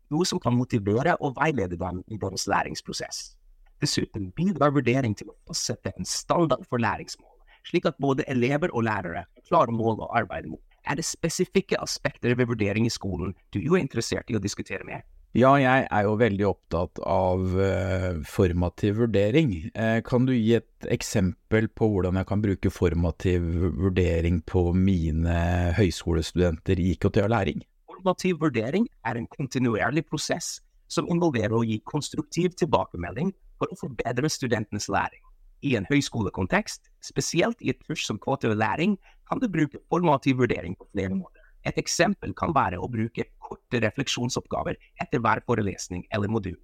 noe 0.09 0.25
som 0.25 0.41
kan 0.41 0.55
motivere 0.55 1.17
og 1.19 1.35
veilede 1.37 1.77
dem 1.79 2.01
i 2.07 2.17
deres 2.17 2.47
læringsprosess. 2.47 3.35
Dessuten 3.83 4.31
bidrar 4.31 4.73
vurdering 4.73 5.15
til 5.15 5.29
å 5.29 5.37
fastsette 5.47 5.91
en 5.97 6.07
standard 6.07 6.63
for 6.69 6.81
læringsmål 6.81 7.32
slik 7.67 7.87
at 7.89 7.99
både 8.01 8.25
elever 8.27 8.73
og 8.73 8.85
lærere 8.87 9.25
klarer 9.47 9.73
mål 9.75 10.03
å 10.03 10.11
arbeide 10.15 10.51
mot. 10.51 10.63
Er 10.83 10.99
det 10.99 11.05
spesifikke 11.07 11.79
aspekter 11.79 12.35
ved 12.35 12.49
vurdering 12.49 12.85
i 12.87 12.91
skolen 12.91 13.35
du 13.55 13.61
er 13.63 13.79
interessert 13.79 14.31
i 14.31 14.35
å 14.35 14.43
diskutere 14.43 14.83
mer? 14.87 15.03
Ja, 15.33 15.55
jeg 15.57 15.87
er 15.89 16.03
jo 16.05 16.11
veldig 16.21 16.45
opptatt 16.45 16.99
av 17.09 17.55
uh, 17.57 18.19
formativ 18.29 18.99
vurdering. 18.99 19.55
Uh, 19.73 19.97
kan 20.05 20.27
du 20.27 20.33
gi 20.35 20.59
et 20.59 20.87
eksempel 20.93 21.71
på 21.73 21.87
hvordan 21.89 22.19
jeg 22.19 22.29
kan 22.29 22.43
bruke 22.43 22.69
formativ 22.69 23.47
vurdering 23.79 24.43
på 24.45 24.67
mine 24.77 25.39
høyskolestudenter 25.79 26.77
i 26.77 26.91
IKT 26.93 27.23
og 27.23 27.33
læring? 27.33 27.65
Formativ 27.89 28.43
vurdering 28.45 28.85
er 29.09 29.17
en 29.17 29.25
kontinuerlig 29.31 30.05
prosess 30.05 30.59
som 30.85 31.09
involverer 31.09 31.57
å 31.57 31.65
gi 31.65 31.79
konstruktiv 31.81 32.53
tilbakemelding 32.59 33.33
for 33.57 33.73
å 33.73 33.79
forbedre 33.79 34.29
studentenes 34.29 34.85
læring. 34.93 35.23
I 35.63 35.77
en 35.79 35.87
høyskolekontekst, 35.87 36.89
spesielt 37.03 37.61
i 37.63 37.71
et 37.71 37.79
kurs 37.87 38.03
som 38.03 38.19
KTV-læring, 38.19 38.97
kan 39.29 39.39
du 39.39 39.47
bruke 39.47 39.79
formativ 39.89 40.41
vurdering 40.41 40.75
på 40.75 40.89
flere 40.91 41.15
måter. 41.15 41.39
Et 41.63 41.77
eksempel 41.79 42.33
kan 42.35 42.51
være 42.55 42.81
å 42.83 42.89
bruke 42.91 43.23
korte 43.39 43.79
refleksjonsoppgaver 43.85 44.75
etter 44.99 45.23
hver 45.23 45.39
forelesning 45.47 46.03
eller 46.11 46.27
modul. 46.27 46.59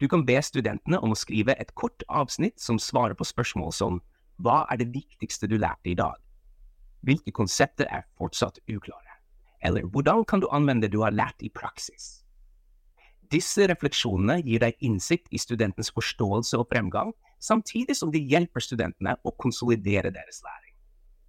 Du 0.00 0.08
kan 0.08 0.24
be 0.26 0.40
studentene 0.42 0.98
om 0.98 1.14
å 1.14 1.18
skrive 1.18 1.54
et 1.60 1.70
kort 1.78 2.02
avsnitt 2.08 2.58
som 2.58 2.80
svarer 2.80 3.14
på 3.14 3.28
spørsmål 3.28 3.74
som 3.76 4.00
Hva 4.40 4.64
er 4.72 4.80
det 4.80 4.88
viktigste 4.94 5.46
du 5.46 5.58
lærte 5.60 5.92
i 5.92 5.94
dag? 5.94 6.16
Hvilke 7.06 7.30
konsepter 7.36 7.86
er 7.86 8.08
fortsatt 8.18 8.58
uklare? 8.66 9.20
Eller 9.62 9.84
hvordan 9.84 10.24
kan 10.24 10.40
du 10.40 10.48
anvende 10.50 10.88
det 10.88 10.96
du 10.96 11.02
har 11.04 11.12
lært 11.12 11.44
i 11.44 11.52
praksis? 11.52 12.24
Disse 13.30 13.68
refleksjonene 13.70 14.40
gir 14.42 14.64
deg 14.64 14.80
innsikt 14.82 15.28
i 15.30 15.38
studentens 15.38 15.92
forståelse 15.94 16.58
og 16.58 16.66
fremgang, 16.72 17.12
samtidig 17.40 17.96
som 17.96 18.12
de 18.12 18.20
hjelper 18.20 18.62
studentene 18.64 19.16
å 19.24 19.32
konsolidere 19.40 20.12
deres 20.14 20.42
læring. 20.44 20.74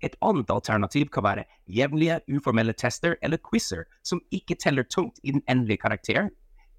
Et 0.02 0.16
annet 0.26 0.50
alternativ 0.50 1.12
kan 1.14 1.24
være 1.24 1.46
jevnlige, 1.70 2.20
uformelle 2.28 2.74
tester 2.74 3.16
eller 3.22 3.38
quizer 3.38 3.86
som 4.04 4.22
ikke 4.34 4.58
teller 4.58 4.84
tungt 4.84 5.22
i 5.24 5.32
den 5.36 5.44
endelige 5.48 5.84
karakter, 5.84 6.30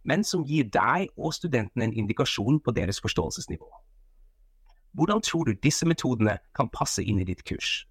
men 0.05 0.25
som 0.27 0.42
gir 0.45 0.66
deg 0.75 1.12
og 1.16 1.35
studentene 1.35 1.87
en 1.87 1.95
indikasjon 1.95 2.59
på 2.61 2.75
deres 2.75 2.99
forståelsesnivå. 3.03 3.68
Hvordan 4.99 5.23
tror 5.25 5.49
du 5.49 5.55
disse 5.62 5.87
metodene 5.88 6.37
kan 6.57 6.68
passe 6.68 7.03
inn 7.03 7.23
i 7.23 7.29
ditt 7.29 7.45
kurs? 7.49 7.87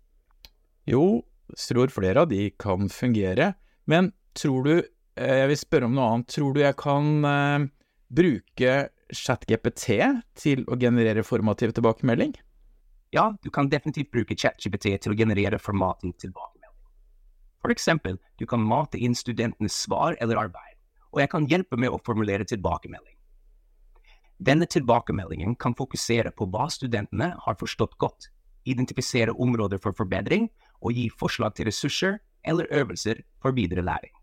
Jo, 0.85 1.23
tror 1.57 1.93
flere 1.93 2.25
av 2.25 2.29
de 2.29 2.49
kan 2.59 2.89
fungere, 2.91 3.53
men 3.87 4.11
tror 4.37 4.63
du, 4.67 4.73
eh, 5.15 5.37
jeg 5.41 5.47
vil 5.47 5.57
spørre 5.57 5.87
om 5.87 5.95
noe 5.95 6.09
annet, 6.11 6.27
tror 6.27 6.53
du 6.53 6.61
jeg 6.61 6.77
kan 6.77 7.25
eh, 7.25 7.67
bruke 8.11 8.75
ChatGPT 9.11 9.99
til 10.39 10.63
å 10.67 10.77
generere 10.79 11.23
formativ 11.23 11.75
tilbakemelding? 11.77 12.33
Ja, 13.11 13.33
du 13.43 13.49
kan 13.51 13.69
definitivt 13.69 14.11
bruke 14.11 14.35
ChatGPT 14.35 14.95
til 15.03 15.13
å 15.13 15.17
generere 15.17 15.59
formativ 15.59 16.15
tilbakemelding. 16.23 16.75
For 17.61 17.73
eksempel, 17.73 18.17
du 18.39 18.47
kan 18.49 18.63
mate 18.63 18.97
inn 18.97 19.15
studentenes 19.15 19.75
svar 19.83 20.15
eller 20.23 20.39
arbeid, 20.47 20.77
og 21.11 21.21
jeg 21.21 21.31
kan 21.33 21.47
hjelpe 21.47 21.77
med 21.77 21.91
å 21.91 21.99
formulere 22.05 22.47
tilbakemelding. 22.47 23.17
Denne 24.41 24.65
tilbakemeldingen 24.65 25.53
kan 25.61 25.75
fokusere 25.77 26.31
på 26.33 26.47
hva 26.49 26.65
studentene 26.73 27.35
har 27.43 27.59
forstått 27.59 27.99
godt, 28.01 28.31
identifisere 28.65 29.35
områder 29.37 29.77
for 29.81 29.93
forbedring 29.93 30.47
og 30.81 30.97
gi 30.97 31.09
forslag 31.13 31.53
til 31.57 31.69
ressurser 31.69 32.17
eller 32.47 32.69
øvelser 32.73 33.21
for 33.41 33.53
videre 33.53 33.85
læring. 33.85 34.13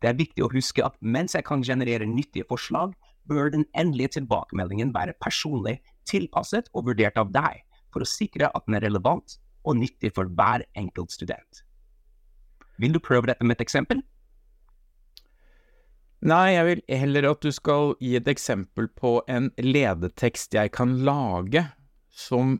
Det 0.00 0.08
er 0.08 0.16
viktig 0.16 0.44
å 0.46 0.52
huske 0.52 0.84
at 0.86 0.96
mens 1.02 1.34
jeg 1.34 1.44
kan 1.44 1.64
generere 1.66 2.06
nyttige 2.06 2.46
forslag, 2.48 2.94
bør 3.28 3.52
den 3.54 3.66
endelige 3.76 4.16
tilbakemeldingen 4.18 4.94
være 4.94 5.16
personlig, 5.22 5.78
tilpasset 6.08 6.70
og 6.74 6.88
vurdert 6.88 7.18
av 7.20 7.32
deg, 7.34 7.64
for 7.92 8.04
å 8.04 8.08
sikre 8.08 8.50
at 8.54 8.66
den 8.66 8.78
er 8.78 8.86
relevant 8.88 9.38
og 9.68 9.80
nyttig 9.80 10.12
for 10.16 10.30
hver 10.38 10.64
enkelt 10.78 11.12
student. 11.12 11.64
Vil 12.78 12.94
du 12.94 13.00
prøve 13.02 13.30
dette 13.30 13.44
med 13.44 13.58
et 13.58 13.64
eksempel? 13.64 14.02
Nei, 16.28 16.54
jeg 16.56 16.66
vil 16.66 16.80
heller 16.98 17.28
at 17.30 17.44
du 17.44 17.52
skal 17.54 17.92
gi 18.02 18.16
et 18.18 18.28
eksempel 18.30 18.88
på 18.98 19.20
en 19.30 19.52
ledetekst 19.62 20.56
jeg 20.56 20.72
kan 20.74 20.96
lage, 21.06 21.62
som 22.10 22.56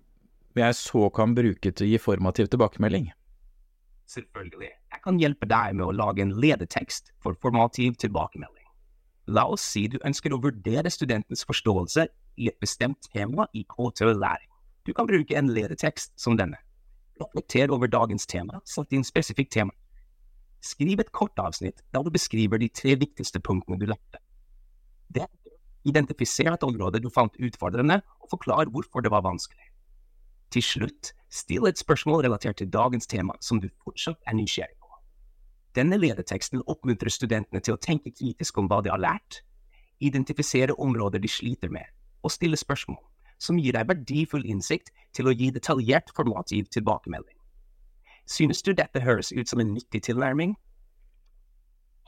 jeg 0.58 0.74
så 0.78 1.08
kan 1.14 1.34
bruke 1.34 1.70
til 1.70 1.86
å 1.86 1.90
gi 1.90 1.98
formativ 2.02 2.50
tilbakemelding. 2.52 3.10
Selvfølgelig. 4.08 4.70
Jeg 4.94 5.02
kan 5.04 5.18
hjelpe 5.20 5.48
deg 5.50 5.74
med 5.78 5.88
å 5.88 5.94
lage 5.94 6.22
en 6.24 6.32
ledetekst 6.40 7.12
for 7.22 7.36
formativ 7.42 7.98
tilbakemelding. 8.00 8.57
La 9.28 9.44
oss 9.52 9.64
si 9.74 9.82
du 9.92 9.98
ønsker 10.08 10.32
å 10.32 10.40
vurdere 10.40 10.88
studentens 10.88 11.44
forståelse 11.44 12.06
i 12.40 12.48
et 12.48 12.56
bestemt 12.62 13.10
tema 13.12 13.44
i 13.52 13.64
KTØ-læring. 13.68 14.48
Du 14.88 14.94
kan 14.96 15.08
bruke 15.08 15.36
en 15.36 15.50
ledertekst 15.52 16.14
som 16.16 16.38
denne. 16.38 16.56
Reflekter 17.20 17.68
over 17.74 17.90
dagens 17.92 18.24
tema, 18.30 18.62
satt 18.64 18.94
inn 18.96 19.04
spesifikt 19.04 19.52
tema. 19.52 19.74
Skriv 20.64 21.02
et 21.02 21.12
kort 21.12 21.36
avsnitt 21.38 21.82
der 21.92 22.06
du 22.06 22.10
beskriver 22.14 22.62
de 22.62 22.70
tre 22.72 22.96
viktigste 22.96 23.42
punktene 23.44 23.76
du 23.76 23.84
lærte. 23.90 24.22
Identifiser 25.84 26.48
et 26.52 26.64
område 26.64 27.00
du 27.00 27.10
fant 27.12 27.36
utfordrende, 27.36 28.00
og 28.20 28.32
forklar 28.32 28.72
hvorfor 28.72 29.04
det 29.04 29.12
var 29.12 29.26
vanskelig. 29.28 29.68
Til 30.52 30.64
slutt, 30.64 31.12
still 31.28 31.68
et 31.68 31.78
spørsmål 31.78 32.24
relatert 32.24 32.56
til 32.62 32.72
dagens 32.72 33.06
tema 33.06 33.36
som 33.44 33.60
du 33.60 33.68
fortsatt 33.84 34.18
er 34.26 34.36
nysgjerrig. 34.40 34.77
Denne 35.78 35.98
lederteksten 36.00 36.64
oppmuntrer 36.66 37.12
studentene 37.12 37.62
til 37.62 37.76
å 37.76 37.82
tenke 37.82 38.10
kritisk 38.10 38.58
om 38.58 38.66
hva 38.70 38.80
de 38.82 38.90
har 38.90 39.02
lært, 39.02 39.44
identifisere 40.02 40.74
områder 40.74 41.22
de 41.22 41.30
sliter 41.30 41.70
med, 41.70 41.86
og 42.26 42.34
stille 42.34 42.58
spørsmål 42.58 42.98
som 43.38 43.58
gir 43.62 43.76
deg 43.76 43.86
verdifull 43.86 44.46
innsikt 44.50 44.90
til 45.14 45.30
å 45.30 45.34
gi 45.34 45.52
detaljert 45.54 46.10
formativ 46.16 46.66
tilbakemelding. 46.74 47.36
Synes 48.28 48.64
du 48.66 48.74
dette 48.76 49.02
høres 49.04 49.30
ut 49.32 49.48
som 49.48 49.62
en 49.62 49.70
nyttig 49.76 50.02
tilnærming? 50.08 50.56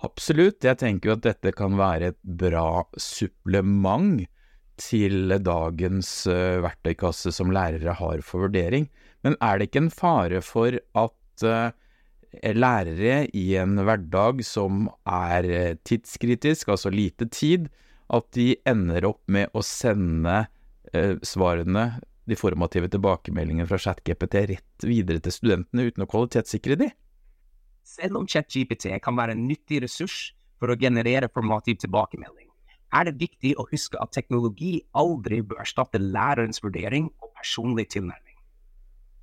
Absolutt, 0.04 0.64
jeg 0.64 0.80
tenker 0.80 1.10
jo 1.10 1.16
at 1.16 1.24
dette 1.28 1.52
kan 1.56 1.76
være 1.78 2.12
et 2.12 2.20
bra 2.24 2.82
supplement 3.00 4.24
til 4.80 5.36
dagens 5.44 6.10
uh, 6.28 6.60
verktøykasse 6.64 7.32
som 7.36 7.52
lærere 7.52 7.94
har 7.98 8.24
for 8.24 8.46
vurdering. 8.46 8.88
Men 9.24 9.36
er 9.44 9.60
det 9.60 9.68
ikke 9.68 9.84
en 9.84 9.92
fare 9.92 10.40
for 10.44 10.76
at 10.76 11.44
uh, 11.44 11.72
lærere 12.32 13.24
i 13.36 13.44
en 13.58 13.80
hverdag 13.82 14.44
som 14.46 14.86
er 15.08 15.48
uh, 15.50 15.78
tidskritisk, 15.86 16.70
altså 16.70 16.92
lite 16.94 17.26
tid, 17.26 17.68
at 18.10 18.26
de 18.34 18.54
ender 18.66 19.06
opp 19.10 19.22
med 19.30 19.52
å 19.54 19.62
sende 19.62 20.44
eh, 20.92 21.14
svarene, 21.22 22.00
de 22.30 22.36
formative 22.38 22.90
tilbakemeldingene 22.90 23.66
fra 23.66 23.78
ChatGPT 23.80 24.42
rett 24.50 24.86
videre 24.86 25.22
til 25.22 25.34
studentene 25.34 25.88
uten 25.88 26.04
å 26.04 26.08
kvalitetssikre 26.10 26.76
de? 26.78 26.90
Selv 27.86 28.20
om 28.20 28.26
ChatGPT 28.28 28.92
kan 29.02 29.18
være 29.18 29.34
en 29.34 29.46
nyttig 29.48 29.80
ressurs 29.84 30.32
for 30.60 30.70
å 30.70 30.78
generere 30.78 31.30
formativ 31.32 31.80
tilbakemelding, 31.82 32.50
er 32.94 33.06
det 33.06 33.20
viktig 33.22 33.54
å 33.58 33.66
huske 33.70 33.98
at 34.02 34.12
teknologi 34.14 34.80
aldri 34.98 35.40
bør 35.46 35.62
erstatte 35.64 36.02
lærerens 36.02 36.62
vurdering 36.62 37.08
og 37.22 37.30
personlig 37.38 37.88
tilnærming. 37.94 38.29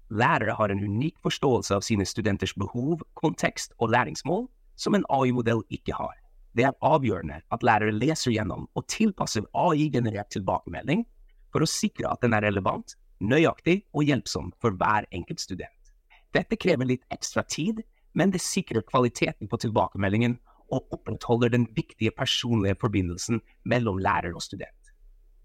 Lærere 0.10 0.56
har 0.56 0.72
en 0.72 0.84
unik 0.84 1.17
forståelse 1.24 1.76
av 1.76 1.84
sine 1.84 2.06
studenters 2.08 2.54
behov, 2.56 3.02
kontekst 3.20 3.74
og 3.78 3.91
læringsmål 3.91 4.48
som 4.80 4.96
en 4.96 5.06
AI-modell 5.10 5.63
ikke 5.70 5.96
har. 5.98 6.15
Det 6.56 6.63
er 6.63 6.78
avgjørende 6.82 7.41
at 7.52 7.63
lærere 7.63 7.91
leser 7.91 8.32
gjennom 8.32 8.70
og 8.76 8.88
tilpasser 8.88 9.43
AI-generert 9.54 10.32
tilbakemelding 10.32 11.04
for 11.52 11.63
å 11.63 11.70
sikre 11.70 12.10
at 12.10 12.24
den 12.24 12.34
er 12.38 12.46
relevant, 12.48 12.96
nøyaktig 13.20 13.82
og 13.93 14.08
hjelpsom 14.08 14.54
for 14.62 14.78
hver 14.80 15.08
enkelt 15.12 15.43
student. 15.43 15.91
Dette 16.34 16.58
krever 16.60 16.88
litt 16.88 17.06
ekstra 17.13 17.43
tid, 17.43 17.84
men 18.13 18.32
det 18.32 18.41
sikrer 18.41 18.86
kvaliteten 18.88 19.50
på 19.52 19.60
tilbakemeldingen 19.62 20.38
og 20.74 20.88
opprettholder 20.96 21.52
den 21.54 21.67
viktige 21.76 22.12
personlige 22.15 22.80
forbindelsen 22.82 23.41
mellom 23.65 24.00
lærer 24.04 24.36
og 24.36 24.43
student. 24.43 24.74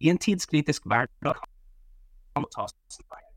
I 0.02 0.10
en 0.10 0.18
tidskritisk 0.18 0.86
hverdag 0.86 1.42
kan 2.32 2.46
man 2.46 2.50
ta 2.54 2.66
feil. 2.66 3.31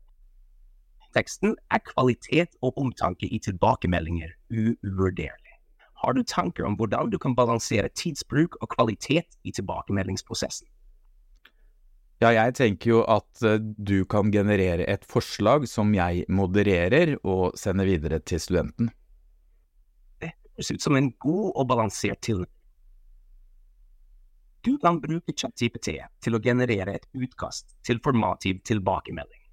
Teksten 1.16 1.56
er 1.72 1.80
kvalitet 1.80 2.58
og 2.60 2.76
omtanke 2.76 3.28
i 3.32 3.40
tilbakemeldinger 3.40 4.34
uvurderlig. 4.52 5.54
Har 6.02 6.12
du 6.12 6.22
tanker 6.22 6.66
om 6.68 6.76
hvordan 6.76 7.10
du 7.10 7.16
kan 7.18 7.34
balansere 7.34 7.88
tidsbruk 7.88 8.58
og 8.60 8.68
kvalitet 8.76 9.38
i 9.44 9.52
tilbakemeldingsprosessen? 9.56 10.68
Ja, 12.20 12.30
jeg 12.32 12.54
tenker 12.56 12.90
jo 12.90 13.00
at 13.12 13.42
eh, 13.44 13.60
du 13.60 14.04
kan 14.08 14.30
generere 14.32 14.86
et 14.88 15.04
forslag 15.04 15.66
som 15.68 15.92
jeg 15.92 16.24
modererer 16.32 17.16
og 17.20 17.58
sender 17.60 17.88
videre 17.88 18.22
til 18.24 18.40
studenten. 18.40 18.88
Det 20.20 20.30
høres 20.32 20.72
ut 20.72 20.84
som 20.84 20.96
en 20.96 21.10
god 21.20 21.50
og 21.52 21.66
balansert 21.68 22.22
tilnærming. 22.24 22.52
Du 24.64 24.78
kan 24.82 24.96
bruke 24.98 25.30
ChatGPT 25.36 25.92
til 26.24 26.34
å 26.34 26.40
generere 26.42 26.96
et 26.96 27.04
utkast 27.14 27.76
til 27.86 28.00
formativ 28.02 28.64
tilbakemelding, 28.66 29.44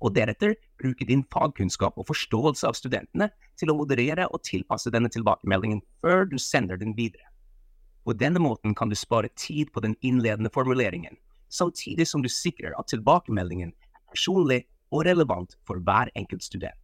og 0.00 0.14
deretter 0.16 0.54
bruke 0.82 1.06
din 1.08 1.24
fagkunnskap 1.32 1.98
og 1.98 2.08
forståelse 2.10 2.68
av 2.68 2.76
studentene 2.78 3.30
til 3.60 3.70
å 3.70 3.78
moderere 3.78 4.26
og 4.28 4.42
tilpasse 4.48 4.90
denne 4.90 5.10
tilbakemeldingen 5.12 5.82
før 6.02 6.26
du 6.28 6.38
sender 6.42 6.80
den 6.80 6.96
videre. 6.98 7.30
På 8.02 8.14
denne 8.18 8.42
måten 8.42 8.74
kan 8.74 8.90
du 8.90 8.98
spare 8.98 9.30
tid 9.38 9.70
på 9.72 9.80
den 9.84 9.94
innledende 10.02 10.50
formuleringen 10.50 11.16
samtidig 11.52 12.08
som 12.08 12.22
du 12.22 12.28
sikrer 12.32 12.74
at 12.78 12.88
tilbakemeldingen 12.90 13.72
er 13.72 14.00
personlig 14.12 14.62
og 14.92 15.04
relevant 15.06 15.56
for 15.68 15.80
hver 15.84 16.10
enkelt 16.16 16.44
student. 16.44 16.78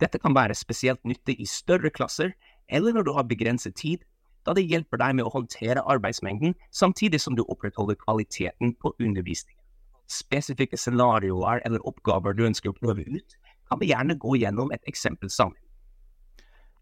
Dette 0.00 0.18
kan 0.18 0.34
være 0.36 0.56
spesielt 0.58 1.02
nyttig 1.04 1.38
i 1.40 1.48
større 1.48 1.90
klasser 1.90 2.34
eller 2.68 2.92
når 2.92 3.06
du 3.06 3.12
har 3.16 3.28
begrenset 3.28 3.76
tid, 3.76 4.04
da 4.44 4.52
det 4.52 4.66
hjelper 4.68 5.00
deg 5.00 5.16
med 5.16 5.24
å 5.24 5.32
håndtere 5.32 5.84
arbeidsmengden, 5.88 6.54
samtidig 6.70 7.20
som 7.20 7.36
du 7.36 7.44
opprettholder 7.46 7.96
kvaliteten 7.96 8.74
på 8.76 8.92
undervisningen. 9.00 9.63
Spesifikke 10.10 10.78
scenarioer 10.78 11.62
eller 11.64 11.84
oppgaver 11.88 12.36
du 12.36 12.44
ønsker 12.46 12.72
å 12.72 12.76
prøve 12.76 13.06
ut, 13.08 13.36
kan 13.70 13.80
vi 13.80 13.90
gjerne 13.90 14.18
gå 14.20 14.36
gjennom 14.42 14.72
et 14.74 14.84
eksempel 14.90 15.30
sammen. 15.32 15.58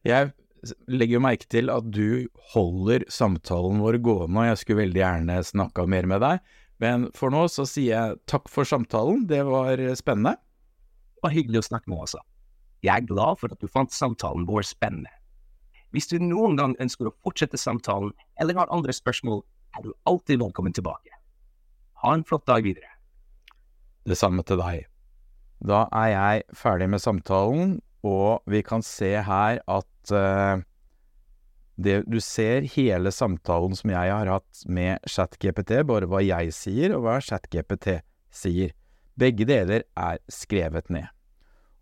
Jeg 0.03 0.33
legger 0.91 1.23
merke 1.23 1.47
til 1.51 1.71
at 1.71 1.87
du 1.95 2.27
holder 2.53 3.05
samtalen 3.11 3.83
vår 3.83 3.99
gående, 4.03 4.43
og 4.43 4.51
jeg 4.51 4.61
skulle 4.61 4.83
veldig 4.85 5.03
gjerne 5.03 5.39
snakka 5.47 5.87
mer 5.91 6.09
med 6.11 6.23
deg, 6.23 6.43
men 6.83 7.09
for 7.15 7.31
nå 7.35 7.47
så 7.51 7.67
sier 7.69 7.93
jeg 7.95 8.21
takk 8.31 8.51
for 8.51 8.67
samtalen, 8.67 9.27
det 9.31 9.45
var 9.47 9.79
spennende. 9.99 10.35
Det 11.15 11.27
var 11.29 11.35
hyggelig 11.37 11.63
å 11.63 11.69
snakke 11.71 11.91
med 11.91 12.03
altså. 12.03 12.23
Jeg 12.83 12.95
er 12.97 13.07
glad 13.07 13.39
for 13.39 13.55
at 13.55 13.63
du 13.63 13.71
fant 13.71 13.95
samtalen 13.95 14.47
vår 14.49 14.67
spennende. 14.67 15.11
Hvis 15.95 16.09
du 16.11 16.17
noen 16.19 16.57
gang 16.59 16.75
ønsker 16.83 17.11
å 17.11 17.15
fortsette 17.23 17.61
samtalen, 17.61 18.11
eller 18.41 18.59
har 18.59 18.73
andre 18.75 18.95
spørsmål, 18.97 19.45
er 19.77 19.87
du 19.87 19.93
alltid 20.09 20.41
velkommen 20.43 20.75
tilbake. 20.75 21.15
Ha 22.03 22.15
en 22.17 22.25
flott 22.27 22.47
dag 22.49 22.65
videre. 22.67 22.92
Det 24.09 24.19
samme 24.19 24.43
til 24.47 24.59
deg. 24.61 24.89
Da 25.63 25.87
er 25.95 26.11
jeg 26.11 26.45
ferdig 26.59 26.89
med 26.91 27.03
samtalen, 27.03 27.79
og 28.03 28.43
vi 28.51 28.63
kan 28.67 28.83
se 28.83 29.15
her 29.23 29.61
at 29.71 30.11
uh, 30.11 30.63
det, 31.79 32.03
du 32.11 32.19
ser 32.21 32.67
hele 32.75 33.13
samtalen 33.15 33.77
som 33.79 33.93
jeg 33.95 34.11
har 34.11 34.31
hatt 34.31 34.65
med 34.67 35.03
ChatGPT, 35.09 35.79
bare 35.87 36.09
hva 36.11 36.23
jeg 36.25 36.53
sier 36.57 36.97
og 36.97 37.07
hva 37.07 37.19
ChatGPT 37.23 38.01
sier. 38.35 38.75
Begge 39.19 39.47
deler 39.47 39.87
er 39.99 40.19
skrevet 40.33 40.91
ned. 40.91 41.07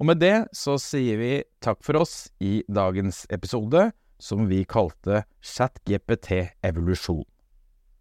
Og 0.01 0.09
med 0.09 0.21
det 0.21 0.49
så 0.57 0.79
sier 0.81 1.19
vi 1.21 1.33
takk 1.61 1.83
for 1.85 2.01
oss 2.01 2.31
i 2.41 2.61
dagens 2.69 3.27
episode, 3.33 3.91
som 4.21 4.47
vi 4.49 4.63
kalte 4.69 5.25
ChatGPT 5.45 6.51
evolusjon. 6.65 7.25